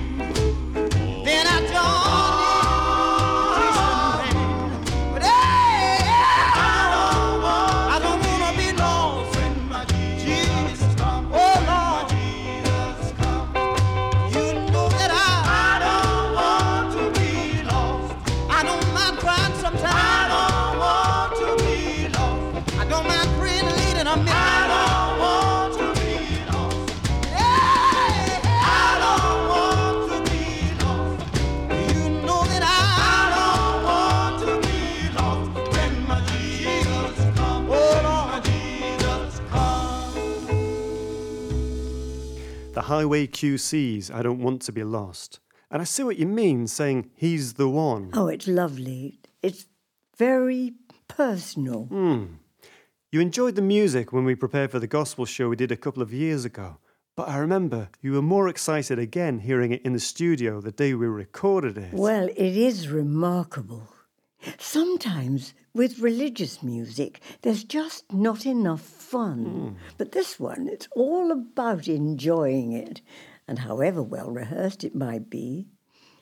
Highway 42.87 43.27
QC's 43.27 44.13
I 44.13 44.23
Don't 44.23 44.41
Want 44.41 44.63
to 44.63 44.73
Be 44.73 44.85
Lost. 44.85 45.41
And 45.73 45.83
I 45.83 45.85
see 45.85 46.05
what 46.05 46.19
you 46.19 46.27
mean 46.27 46.69
saying 46.69 47.11
he's 47.17 47.55
the 47.55 47.69
one. 47.69 48.11
Oh, 48.15 48.29
it's 48.29 48.47
lovely. 48.47 49.19
It's 49.43 49.67
very 50.17 50.75
personal. 51.09 51.87
Hmm. 51.87 52.25
You 53.11 53.21
enjoyed 53.21 53.57
the 53.57 53.63
music 53.63 54.13
when 54.13 54.25
we 54.25 54.37
prepared 54.37 54.71
for 54.71 54.79
the 54.79 54.87
gospel 54.87 55.25
show 55.25 55.49
we 55.49 55.57
did 55.57 55.73
a 55.73 55.77
couple 55.77 56.01
of 56.01 56.13
years 56.13 56.45
ago. 56.45 56.79
But 57.17 57.29
I 57.29 57.39
remember 57.39 57.89
you 58.03 58.13
were 58.13 58.23
more 58.23 58.49
excited 58.49 59.01
again 59.01 59.41
hearing 59.41 59.73
it 59.73 59.83
in 59.83 59.93
the 59.93 59.99
studio 59.99 60.61
the 60.61 60.71
day 60.71 60.95
we 60.95 61.09
recorded 61.09 61.77
it. 61.77 61.93
Well, 61.93 62.29
it 62.29 62.57
is 62.57 62.89
remarkable. 62.89 63.89
Sometimes 64.59 65.55
with 65.77 65.99
religious 65.99 66.63
music, 66.63 67.21
there's 67.43 67.63
just 67.63 68.11
not 68.13 68.47
enough 68.47 68.81
fun. 68.81 69.77
But 69.99 70.13
this 70.13 70.41
one, 70.41 70.69
it's 70.69 70.89
all 70.97 71.31
about 71.31 71.87
enjoying 71.87 72.73
it. 72.73 73.03
And 73.47 73.59
however 73.61 74.03
well 74.03 74.31
rehearsed 74.31 74.85
it 74.85 74.95
might 74.95 75.29
be, 75.29 75.69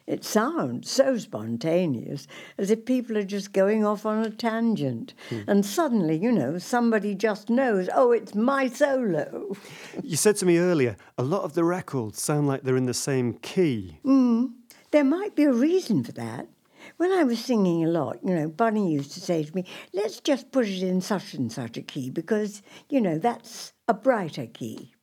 it 0.06 0.22
sounds 0.24 0.90
so 0.90 1.16
spontaneous, 1.16 2.26
as 2.58 2.70
if 2.70 2.84
people 2.84 3.16
are 3.16 3.24
just 3.24 3.54
going 3.54 3.86
off 3.86 4.04
on 4.04 4.22
a 4.22 4.30
tangent. 4.30 5.14
And 5.46 5.64
suddenly, 5.64 6.18
you 6.18 6.30
know, 6.30 6.58
somebody 6.58 7.14
just 7.14 7.48
knows, 7.48 7.88
oh, 7.94 8.12
it's 8.12 8.34
my 8.34 8.68
solo. 8.68 9.56
You 10.02 10.16
said 10.16 10.36
to 10.36 10.46
me 10.46 10.58
earlier, 10.58 10.96
a 11.16 11.22
lot 11.22 11.44
of 11.44 11.54
the 11.54 11.64
records 11.64 12.20
sound 12.20 12.48
like 12.48 12.64
they're 12.64 12.76
in 12.76 12.84
the 12.84 12.92
same 12.92 13.34
key. 13.34 13.98
Mm, 14.04 14.52
there 14.90 15.04
might 15.04 15.34
be 15.34 15.44
a 15.44 15.52
reason 15.52 16.04
for 16.04 16.12
that. 16.12 16.48
When 16.96 17.12
I 17.12 17.24
was 17.24 17.44
singing 17.44 17.84
a 17.84 17.88
lot, 17.88 18.18
you 18.22 18.34
know, 18.34 18.48
Bunny 18.48 18.92
used 18.92 19.12
to 19.12 19.20
say 19.20 19.44
to 19.44 19.54
me, 19.54 19.64
let's 19.92 20.20
just 20.20 20.52
put 20.52 20.66
it 20.66 20.82
in 20.82 21.00
such 21.00 21.34
and 21.34 21.50
such 21.50 21.76
a 21.76 21.82
key 21.82 22.10
because, 22.10 22.62
you 22.88 23.00
know, 23.00 23.18
that's 23.18 23.72
a 23.88 23.94
brighter 23.94 24.46
key. 24.46 24.94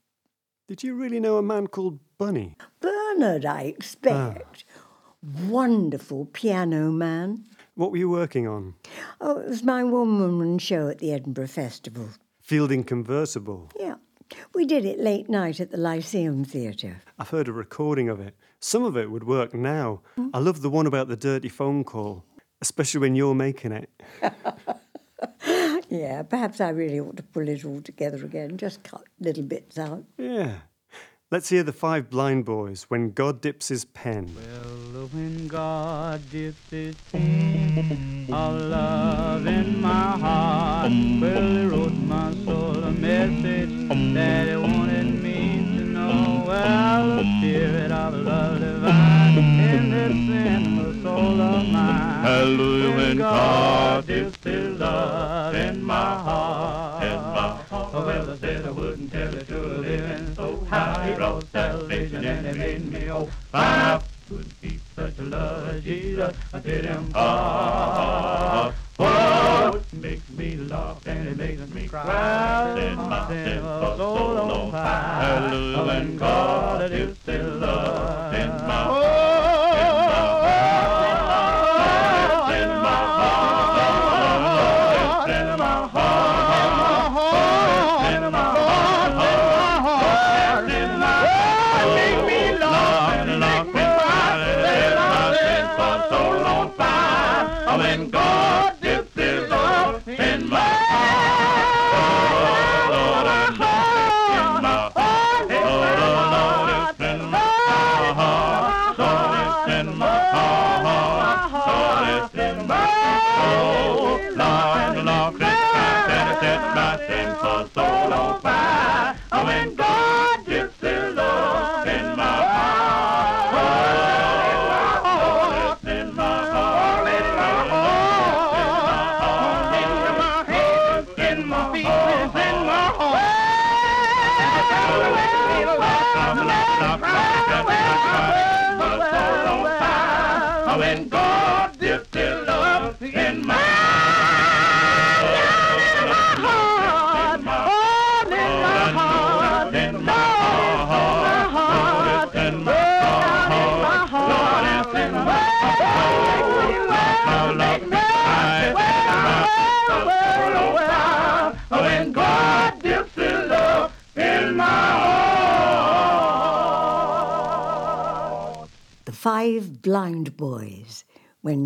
Did 0.67 0.83
you 0.83 0.95
really 0.95 1.19
know 1.19 1.37
a 1.37 1.41
man 1.41 1.67
called 1.67 1.99
Bunny? 2.17 2.55
Bernard, 2.79 3.45
I 3.45 3.63
expect. 3.63 4.65
Ah. 4.67 4.81
Wonderful 5.47 6.25
piano 6.25 6.91
man. 6.91 7.45
What 7.75 7.91
were 7.91 7.97
you 7.97 8.09
working 8.09 8.47
on? 8.47 8.75
Oh, 9.19 9.39
it 9.39 9.49
was 9.49 9.63
my 9.63 9.83
one 9.83 10.19
woman 10.19 10.59
show 10.59 10.87
at 10.87 10.99
the 10.99 11.11
Edinburgh 11.11 11.47
Festival. 11.47 12.09
Fielding 12.41 12.83
Convertible. 12.83 13.69
Yeah. 13.79 13.95
We 14.53 14.65
did 14.65 14.85
it 14.85 14.99
late 14.99 15.29
night 15.29 15.59
at 15.59 15.71
the 15.71 15.77
Lyceum 15.77 16.45
Theatre. 16.45 17.01
I've 17.19 17.29
heard 17.29 17.47
a 17.47 17.53
recording 17.53 18.07
of 18.07 18.19
it. 18.19 18.35
Some 18.61 18.83
of 18.83 18.95
it 18.95 19.11
would 19.11 19.25
work 19.25 19.53
now. 19.53 20.01
Mm-hmm. 20.17 20.29
I 20.33 20.39
love 20.39 20.61
the 20.61 20.69
one 20.69 20.87
about 20.87 21.07
the 21.07 21.17
dirty 21.17 21.49
phone 21.49 21.83
call, 21.83 22.23
especially 22.61 23.01
when 23.01 23.15
you're 23.15 23.35
making 23.35 23.71
it. 23.73 23.89
Yeah, 25.91 26.23
perhaps 26.23 26.61
I 26.61 26.69
really 26.69 27.01
ought 27.01 27.17
to 27.17 27.23
pull 27.23 27.49
it 27.49 27.65
all 27.65 27.81
together 27.81 28.23
again, 28.23 28.55
just 28.55 28.81
cut 28.81 29.03
little 29.19 29.43
bits 29.43 29.77
out. 29.77 30.05
Yeah. 30.17 30.59
Let's 31.29 31.49
hear 31.49 31.63
the 31.63 31.73
five 31.73 32.09
blind 32.09 32.45
boys 32.45 32.83
when 32.83 33.11
God 33.11 33.41
dips 33.41 33.67
his 33.67 33.83
pen. 33.83 34.33
Well, 34.33 35.07
when 35.07 35.47
God 35.47 36.21
dips 36.29 36.69
his 36.69 36.95
pen 37.11 38.27
of 38.31 38.61
love 38.61 39.45
in 39.47 39.81
my 39.81 39.89
heart, 39.89 40.91
well, 41.21 41.57
he 41.57 41.65
wrote 41.65 41.91
my 41.93 42.33
soul 42.45 42.83
a 42.83 42.91
message 42.91 44.13
that 44.13 44.47
he 44.47 44.55
wanted 44.55 44.87
me 44.87 44.87
to 44.87 44.90
Well, 46.71 47.17
the 47.17 47.23
spirit 47.37 47.91
of 47.91 48.13
love 48.13 48.59
divine 48.61 49.37
in 49.37 49.91
this 49.91 50.13
sinful 50.13 51.03
soul 51.03 51.41
of 51.41 51.67
mine. 51.67 52.23
Hallelujah, 52.23 52.95
when 52.95 53.17
God 53.17 54.07
dips 54.07 54.41
his 54.41 54.79
love 54.79 55.53
in 55.53 55.83
my 55.83 55.93
heart. 55.93 57.03
In 57.03 57.15
my 57.17 57.61
heart. 57.69 57.93
Oh, 57.93 58.05
well, 58.05 58.31
I 58.31 58.37
said 58.37 58.65
I 58.65 58.71
wouldn't 58.71 59.11
tell 59.11 59.35
it 59.35 59.47
to 59.49 59.65
a 59.65 59.75
living 59.79 60.33
soul. 60.33 60.65
How 60.69 61.01
he 61.01 61.13
brought 61.13 61.43
salvation 61.51 62.23
and 62.23 62.47
he 62.47 62.53
made 62.53 62.89
me 62.89 63.09
oh, 63.09 63.15
whole. 63.15 63.29
I 63.53 64.01
couldn't 64.29 64.61
keep 64.61 64.79
such 64.95 65.19
a 65.19 65.23
love, 65.23 65.83
Jesus. 65.83 66.37
I 66.53 66.59
did 66.59 66.85
him 66.85 67.09
part. 67.09 68.75
It 70.41 70.57
me 70.57 70.69
laugh 70.69 71.05
and 71.05 71.27
it 71.27 71.37
makes 71.37 71.69
me 71.71 71.87
cry. 71.87 72.73
Set 72.75 72.97
my 72.97 73.27
sinful 73.27 73.97
soul 73.97 74.17
soul 74.17 74.37
on 74.39 74.49
on 74.51 74.71
fire. 74.71 74.71
fire. 74.71 75.39
Hallelujah, 75.39 75.85
When 75.85 76.17
God 76.17 76.89
dips 76.89 77.05
his 77.05 77.17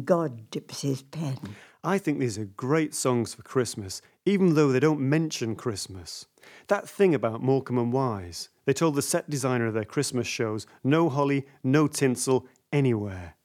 God 0.05 0.49
dips 0.51 0.81
his 0.81 1.01
pen. 1.01 1.37
I 1.83 1.97
think 1.97 2.19
these 2.19 2.37
are 2.37 2.45
great 2.45 2.93
songs 2.93 3.33
for 3.33 3.43
Christmas, 3.43 4.01
even 4.25 4.55
though 4.55 4.71
they 4.71 4.79
don't 4.79 4.99
mention 4.99 5.55
Christmas. 5.55 6.25
That 6.67 6.89
thing 6.89 7.13
about 7.13 7.43
Morecambe 7.43 7.77
and 7.77 7.93
Wise, 7.93 8.49
they 8.65 8.73
told 8.73 8.95
the 8.95 9.01
set 9.01 9.29
designer 9.29 9.67
of 9.67 9.73
their 9.73 9.85
Christmas 9.85 10.27
shows 10.27 10.65
no 10.83 11.09
holly, 11.09 11.45
no 11.63 11.87
tinsel, 11.87 12.47
anywhere. 12.71 13.35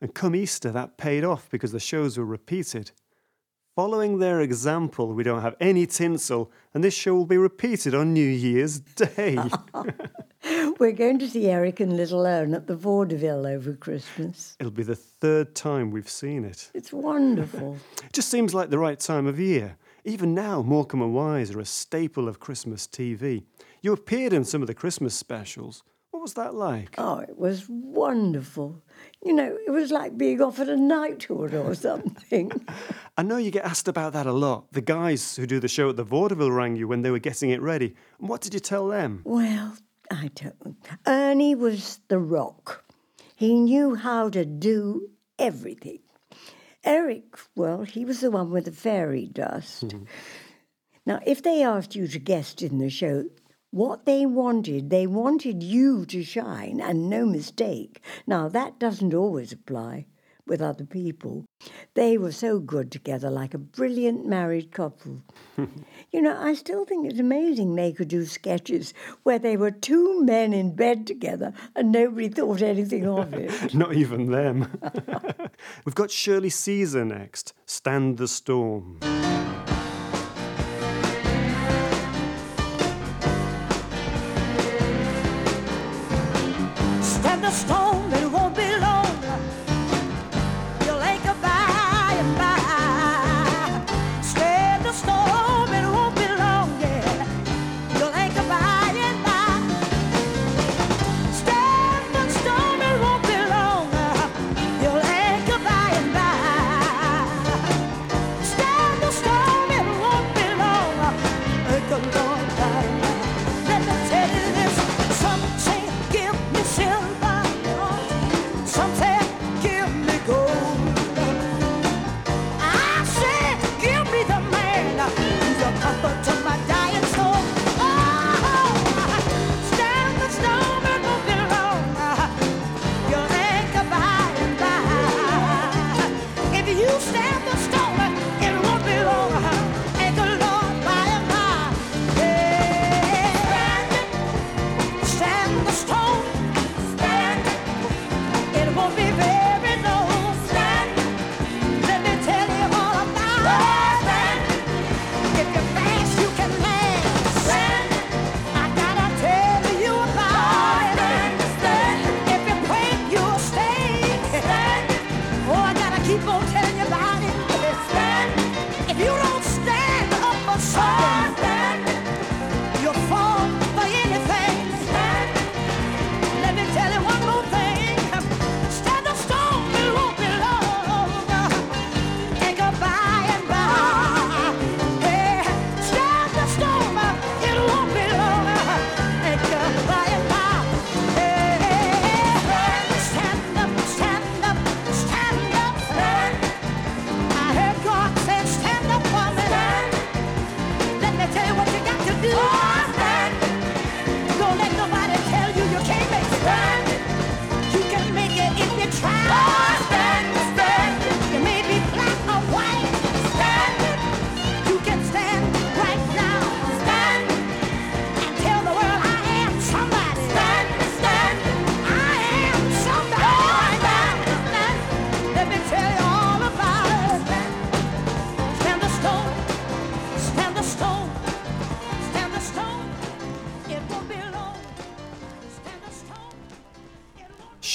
And 0.00 0.14
come 0.14 0.36
Easter, 0.36 0.70
that 0.70 0.96
paid 0.96 1.24
off 1.24 1.50
because 1.50 1.72
the 1.72 1.80
shows 1.80 2.16
were 2.16 2.24
repeated. 2.24 2.92
Following 3.74 4.18
their 4.18 4.40
example, 4.40 5.12
we 5.12 5.22
don't 5.22 5.42
have 5.42 5.56
any 5.60 5.86
tinsel, 5.86 6.50
and 6.74 6.82
this 6.82 6.94
show 6.94 7.14
will 7.14 7.26
be 7.26 7.38
repeated 7.38 7.94
on 7.94 8.12
New 8.12 8.28
Year's 8.28 8.80
Day. 8.80 9.38
We're 10.78 10.92
going 10.92 11.18
to 11.18 11.28
see 11.28 11.46
Eric 11.48 11.80
and 11.80 11.96
Little 11.96 12.24
Ern 12.24 12.54
at 12.54 12.68
the 12.68 12.76
Vaudeville 12.76 13.46
over 13.46 13.72
Christmas. 13.72 14.56
It'll 14.60 14.70
be 14.70 14.84
the 14.84 14.94
third 14.94 15.54
time 15.56 15.90
we've 15.90 16.08
seen 16.08 16.44
it. 16.44 16.70
It's 16.74 16.92
wonderful. 16.92 17.76
It 18.04 18.12
just 18.12 18.30
seems 18.30 18.54
like 18.54 18.70
the 18.70 18.78
right 18.78 18.98
time 18.98 19.26
of 19.26 19.38
year. 19.38 19.76
Even 20.04 20.34
now, 20.34 20.62
Morecambe 20.62 21.02
and 21.02 21.14
Wise 21.14 21.50
are 21.54 21.60
a 21.60 21.64
staple 21.64 22.26
of 22.28 22.40
Christmas 22.40 22.86
TV. 22.86 23.42
You 23.82 23.92
appeared 23.92 24.32
in 24.32 24.44
some 24.44 24.62
of 24.62 24.66
the 24.66 24.74
Christmas 24.74 25.14
specials. 25.14 25.82
What 26.10 26.22
was 26.22 26.34
that 26.34 26.54
like? 26.54 26.94
Oh, 26.96 27.18
it 27.18 27.36
was 27.38 27.66
wonderful. 27.68 28.82
You 29.22 29.34
know, 29.34 29.58
it 29.66 29.70
was 29.70 29.90
like 29.90 30.16
being 30.16 30.40
offered 30.40 30.68
a 30.68 30.76
knighthood 30.76 31.54
or 31.54 31.74
something. 31.88 32.50
I 33.16 33.22
know 33.22 33.36
you 33.36 33.50
get 33.50 33.64
asked 33.64 33.88
about 33.88 34.12
that 34.14 34.26
a 34.26 34.32
lot. 34.32 34.72
The 34.72 34.80
guys 34.80 35.36
who 35.36 35.46
do 35.46 35.60
the 35.60 35.68
show 35.68 35.90
at 35.90 35.96
the 35.96 36.04
Vaudeville 36.04 36.50
rang 36.52 36.76
you 36.76 36.88
when 36.88 37.02
they 37.02 37.10
were 37.10 37.18
getting 37.18 37.50
it 37.50 37.60
ready. 37.60 37.94
What 38.18 38.40
did 38.40 38.54
you 38.54 38.60
tell 38.60 38.88
them? 38.88 39.22
well, 39.24 39.76
I 40.10 40.30
don't. 40.34 40.76
Ernie 41.06 41.54
was 41.54 42.00
the 42.08 42.18
rock. 42.18 42.84
He 43.36 43.54
knew 43.54 43.94
how 43.94 44.30
to 44.30 44.44
do 44.44 45.08
everything. 45.38 46.00
Eric, 46.84 47.36
well, 47.54 47.82
he 47.82 48.04
was 48.04 48.20
the 48.20 48.30
one 48.30 48.50
with 48.50 48.64
the 48.64 48.72
fairy 48.72 49.26
dust. 49.26 49.88
Mm-hmm. 49.88 50.04
now, 51.06 51.20
if 51.26 51.42
they 51.42 51.62
asked 51.62 51.94
you 51.94 52.08
to 52.08 52.18
guest 52.18 52.62
in 52.62 52.78
the 52.78 52.90
show, 52.90 53.24
What 53.70 54.06
they 54.06 54.24
wanted, 54.24 54.88
they 54.88 55.06
wanted 55.06 55.62
you 55.62 56.06
to 56.06 56.22
shine, 56.24 56.80
and 56.80 57.10
no 57.10 57.26
mistake. 57.26 58.00
Now, 58.26 58.48
that 58.48 58.78
doesn't 58.78 59.12
always 59.12 59.52
apply 59.52 60.06
with 60.46 60.62
other 60.62 60.86
people. 60.86 61.44
They 61.92 62.16
were 62.16 62.32
so 62.32 62.58
good 62.60 62.90
together, 62.90 63.28
like 63.30 63.52
a 63.52 63.58
brilliant 63.58 64.26
married 64.26 64.72
couple. 64.72 65.22
you 66.12 66.22
know, 66.22 66.36
I 66.38 66.54
still 66.54 66.84
think 66.84 67.10
it's 67.10 67.20
amazing 67.20 67.74
they 67.74 67.92
could 67.92 68.08
do 68.08 68.24
sketches 68.24 68.94
where 69.24 69.38
they 69.38 69.56
were 69.56 69.70
two 69.70 70.22
men 70.24 70.52
in 70.52 70.74
bed 70.74 71.06
together 71.06 71.52
and 71.76 71.92
nobody 71.92 72.28
thought 72.28 72.62
anything 72.62 73.06
of 73.06 73.34
it. 73.34 73.74
Not 73.74 73.94
even 73.94 74.30
them. 74.30 74.78
We've 75.84 75.94
got 75.94 76.10
Shirley 76.10 76.50
Caesar 76.50 77.04
next. 77.04 77.52
Stand 77.66 78.16
the 78.16 78.28
Storm. 78.28 79.00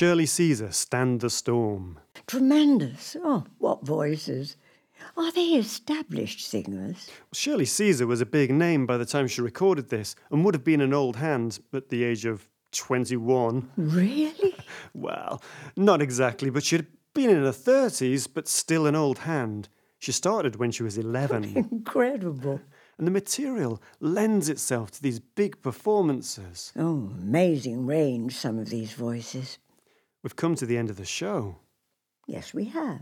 Shirley 0.03 0.25
Caesar, 0.25 0.69
Stand 0.73 1.21
the 1.21 1.29
Storm. 1.29 1.97
Tremendous. 2.27 3.15
Oh, 3.23 3.45
what 3.59 3.85
voices. 3.85 4.57
Are 5.15 5.31
they 5.31 5.51
established 5.51 6.45
singers? 6.45 7.09
Shirley 7.31 7.63
Caesar 7.63 8.05
was 8.05 8.19
a 8.19 8.25
big 8.25 8.51
name 8.51 8.85
by 8.85 8.97
the 8.97 9.05
time 9.05 9.29
she 9.29 9.39
recorded 9.39 9.87
this 9.87 10.13
and 10.29 10.43
would 10.43 10.55
have 10.55 10.65
been 10.65 10.81
an 10.81 10.93
old 10.93 11.15
hand 11.15 11.61
at 11.71 11.87
the 11.87 12.03
age 12.03 12.25
of 12.25 12.49
21. 12.73 13.71
Really? 13.77 14.55
Well, 14.93 15.41
not 15.77 16.01
exactly, 16.01 16.49
but 16.49 16.65
she'd 16.65 16.87
been 17.13 17.29
in 17.29 17.41
her 17.41 17.51
30s, 17.51 18.27
but 18.31 18.49
still 18.49 18.85
an 18.85 18.97
old 18.97 19.19
hand. 19.19 19.69
She 19.99 20.11
started 20.11 20.57
when 20.57 20.71
she 20.71 20.83
was 20.83 20.97
11. 20.97 21.55
Incredible. 21.71 22.59
and 22.97 23.07
the 23.07 23.11
material 23.11 23.81
lends 24.01 24.49
itself 24.49 24.91
to 24.91 25.01
these 25.01 25.19
big 25.21 25.61
performances. 25.61 26.73
Oh, 26.75 27.09
amazing 27.17 27.85
range, 27.85 28.35
some 28.35 28.59
of 28.59 28.69
these 28.69 28.91
voices. 28.91 29.59
We've 30.23 30.35
come 30.35 30.55
to 30.55 30.65
the 30.65 30.77
end 30.77 30.89
of 30.89 30.95
the 30.95 31.05
show. 31.05 31.57
Yes, 32.27 32.53
we 32.53 32.65
have. 32.65 33.01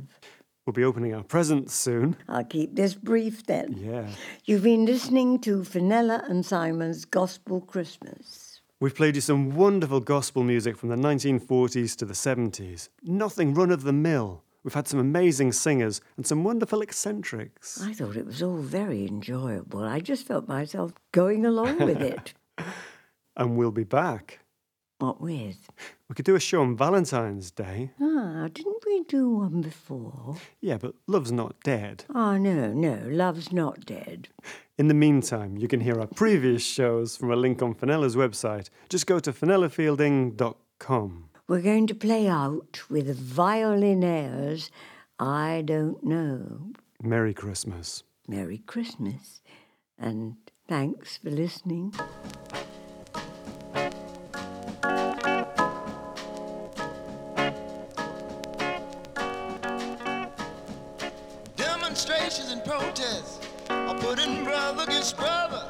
We'll 0.65 0.74
be 0.74 0.84
opening 0.84 1.13
our 1.13 1.24
presents 1.24 1.74
soon. 1.74 2.17
I'll 2.28 2.43
keep 2.43 2.76
this 2.76 2.95
brief 2.95 3.45
then. 3.45 3.74
Yeah. 3.78 4.07
You've 4.45 4.63
been 4.63 4.86
listening 4.86 5.39
to 5.41 5.63
Fenella 5.63 6.24
and 6.28 6.43
Simon's 6.45 7.05
Gospel 7.05 7.61
Christmas. 7.61 8.61
We've 8.80 8.95
played 8.95 9.15
you 9.15 9.22
some 9.22 9.55
wonderful 9.55 9.99
gospel 9.99 10.43
music 10.43 10.76
from 10.78 10.89
the 10.89 10.95
1940s 10.95 11.95
to 11.97 12.05
the 12.05 12.15
70s. 12.15 12.89
Nothing 13.03 13.53
run 13.53 13.69
of 13.69 13.84
the 13.84 13.93
mill. 13.93 14.43
We've 14.63 14.74
had 14.74 14.88
some 14.88 14.99
amazing 14.99 15.51
singers 15.51 16.01
and 16.17 16.26
some 16.26 16.43
wonderful 16.43 16.82
eccentrics. 16.82 17.82
I 17.82 17.93
thought 17.93 18.15
it 18.15 18.26
was 18.26 18.41
all 18.41 18.57
very 18.57 19.05
enjoyable. 19.05 19.84
I 19.84 19.99
just 19.99 20.26
felt 20.26 20.47
myself 20.47 20.93
going 21.11 21.45
along 21.45 21.80
with 21.80 22.01
it. 22.01 22.34
And 23.38 23.55
we'll 23.55 23.72
be 23.72 23.86
back. 23.86 24.39
What 25.01 25.19
with? 25.19 25.67
We 26.07 26.13
could 26.13 26.25
do 26.25 26.35
a 26.35 26.39
show 26.39 26.61
on 26.61 26.77
Valentine's 26.77 27.49
Day. 27.49 27.89
Ah, 27.99 28.47
didn't 28.53 28.85
we 28.85 29.03
do 29.05 29.31
one 29.31 29.61
before? 29.61 30.37
Yeah, 30.59 30.77
but 30.77 30.93
love's 31.07 31.31
not 31.31 31.55
dead. 31.63 32.05
Oh, 32.13 32.37
no, 32.37 32.71
no, 32.71 33.01
love's 33.07 33.51
not 33.51 33.83
dead. 33.83 34.27
In 34.77 34.89
the 34.89 34.93
meantime, 34.93 35.57
you 35.57 35.67
can 35.67 35.79
hear 35.79 35.99
our 35.99 36.05
previous 36.05 36.61
shows 36.63 37.17
from 37.17 37.31
a 37.31 37.35
link 37.35 37.63
on 37.63 37.73
Fenella's 37.73 38.15
website. 38.15 38.69
Just 38.89 39.07
go 39.07 39.17
to 39.19 39.33
fenellafielding.com. 39.33 41.29
We're 41.47 41.61
going 41.61 41.87
to 41.87 41.95
play 41.95 42.27
out 42.27 42.83
with 42.87 43.19
Violinaires. 43.19 44.69
I 45.17 45.63
don't 45.65 46.03
know. 46.03 46.73
Merry 47.01 47.33
Christmas. 47.33 48.03
Merry 48.27 48.59
Christmas. 48.59 49.41
And 49.97 50.35
thanks 50.67 51.17
for 51.17 51.31
listening. 51.31 51.95
Demonstrations 61.91 62.53
and 62.53 62.63
protests 62.63 63.41
are 63.69 63.95
putting 63.95 64.45
brother 64.45 64.83
against 64.83 65.17
brother. 65.17 65.61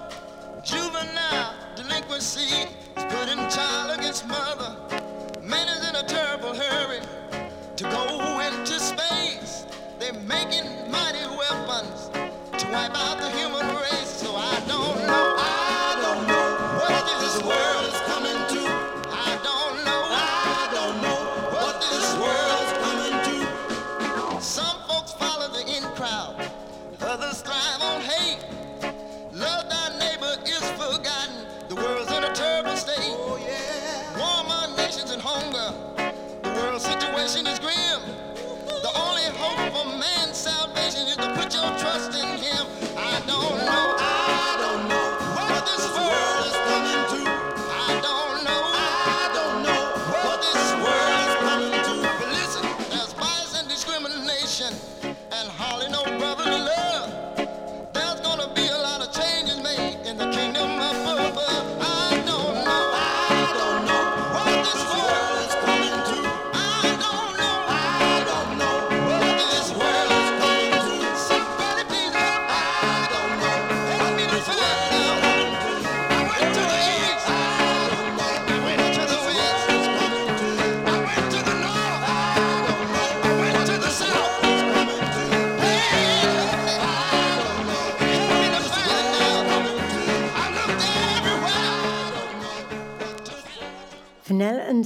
Juvenile 0.63 1.55
delinquency 1.76 2.67
is 2.95 3.03
putting 3.09 3.39
child 3.49 3.97
against 3.97 4.28
mother. 4.28 4.78
Man 5.41 5.67
is 5.67 5.89
in 5.89 5.95
a 5.95 6.03
terrible 6.03 6.53
hurry 6.53 6.99
to 7.76 7.84
go 7.86 8.39
into 8.39 8.80
space. 8.80 9.65
They're 9.97 10.13
making 10.13 10.91
mighty 10.91 11.26
weapons 11.26 12.11
to 12.13 12.67
wipe 12.69 12.95
out 12.95 13.17
the 13.17 13.32
human 13.32 13.65
race. 13.78 14.22
So 14.22 14.36
I 14.36 14.61
don't 14.67 15.01
trust 41.82 42.13
in 42.13 42.38
Him. 42.38 42.51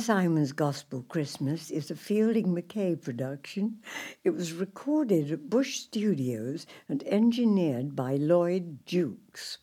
Simon's 0.06 0.52
Gospel 0.52 1.04
Christmas 1.10 1.72
is 1.72 1.90
a 1.90 1.96
Fielding 1.96 2.54
Mackay 2.54 2.96
production. 2.96 3.80
It 4.24 4.36
was 4.36 4.54
recorded 4.54 5.32
at 5.32 5.50
Bush 5.50 5.80
Studios 5.80 6.68
and 6.88 7.02
engineered 7.08 7.96
by 7.96 8.18
Lloyd 8.18 8.86
Jukes. 8.86 9.58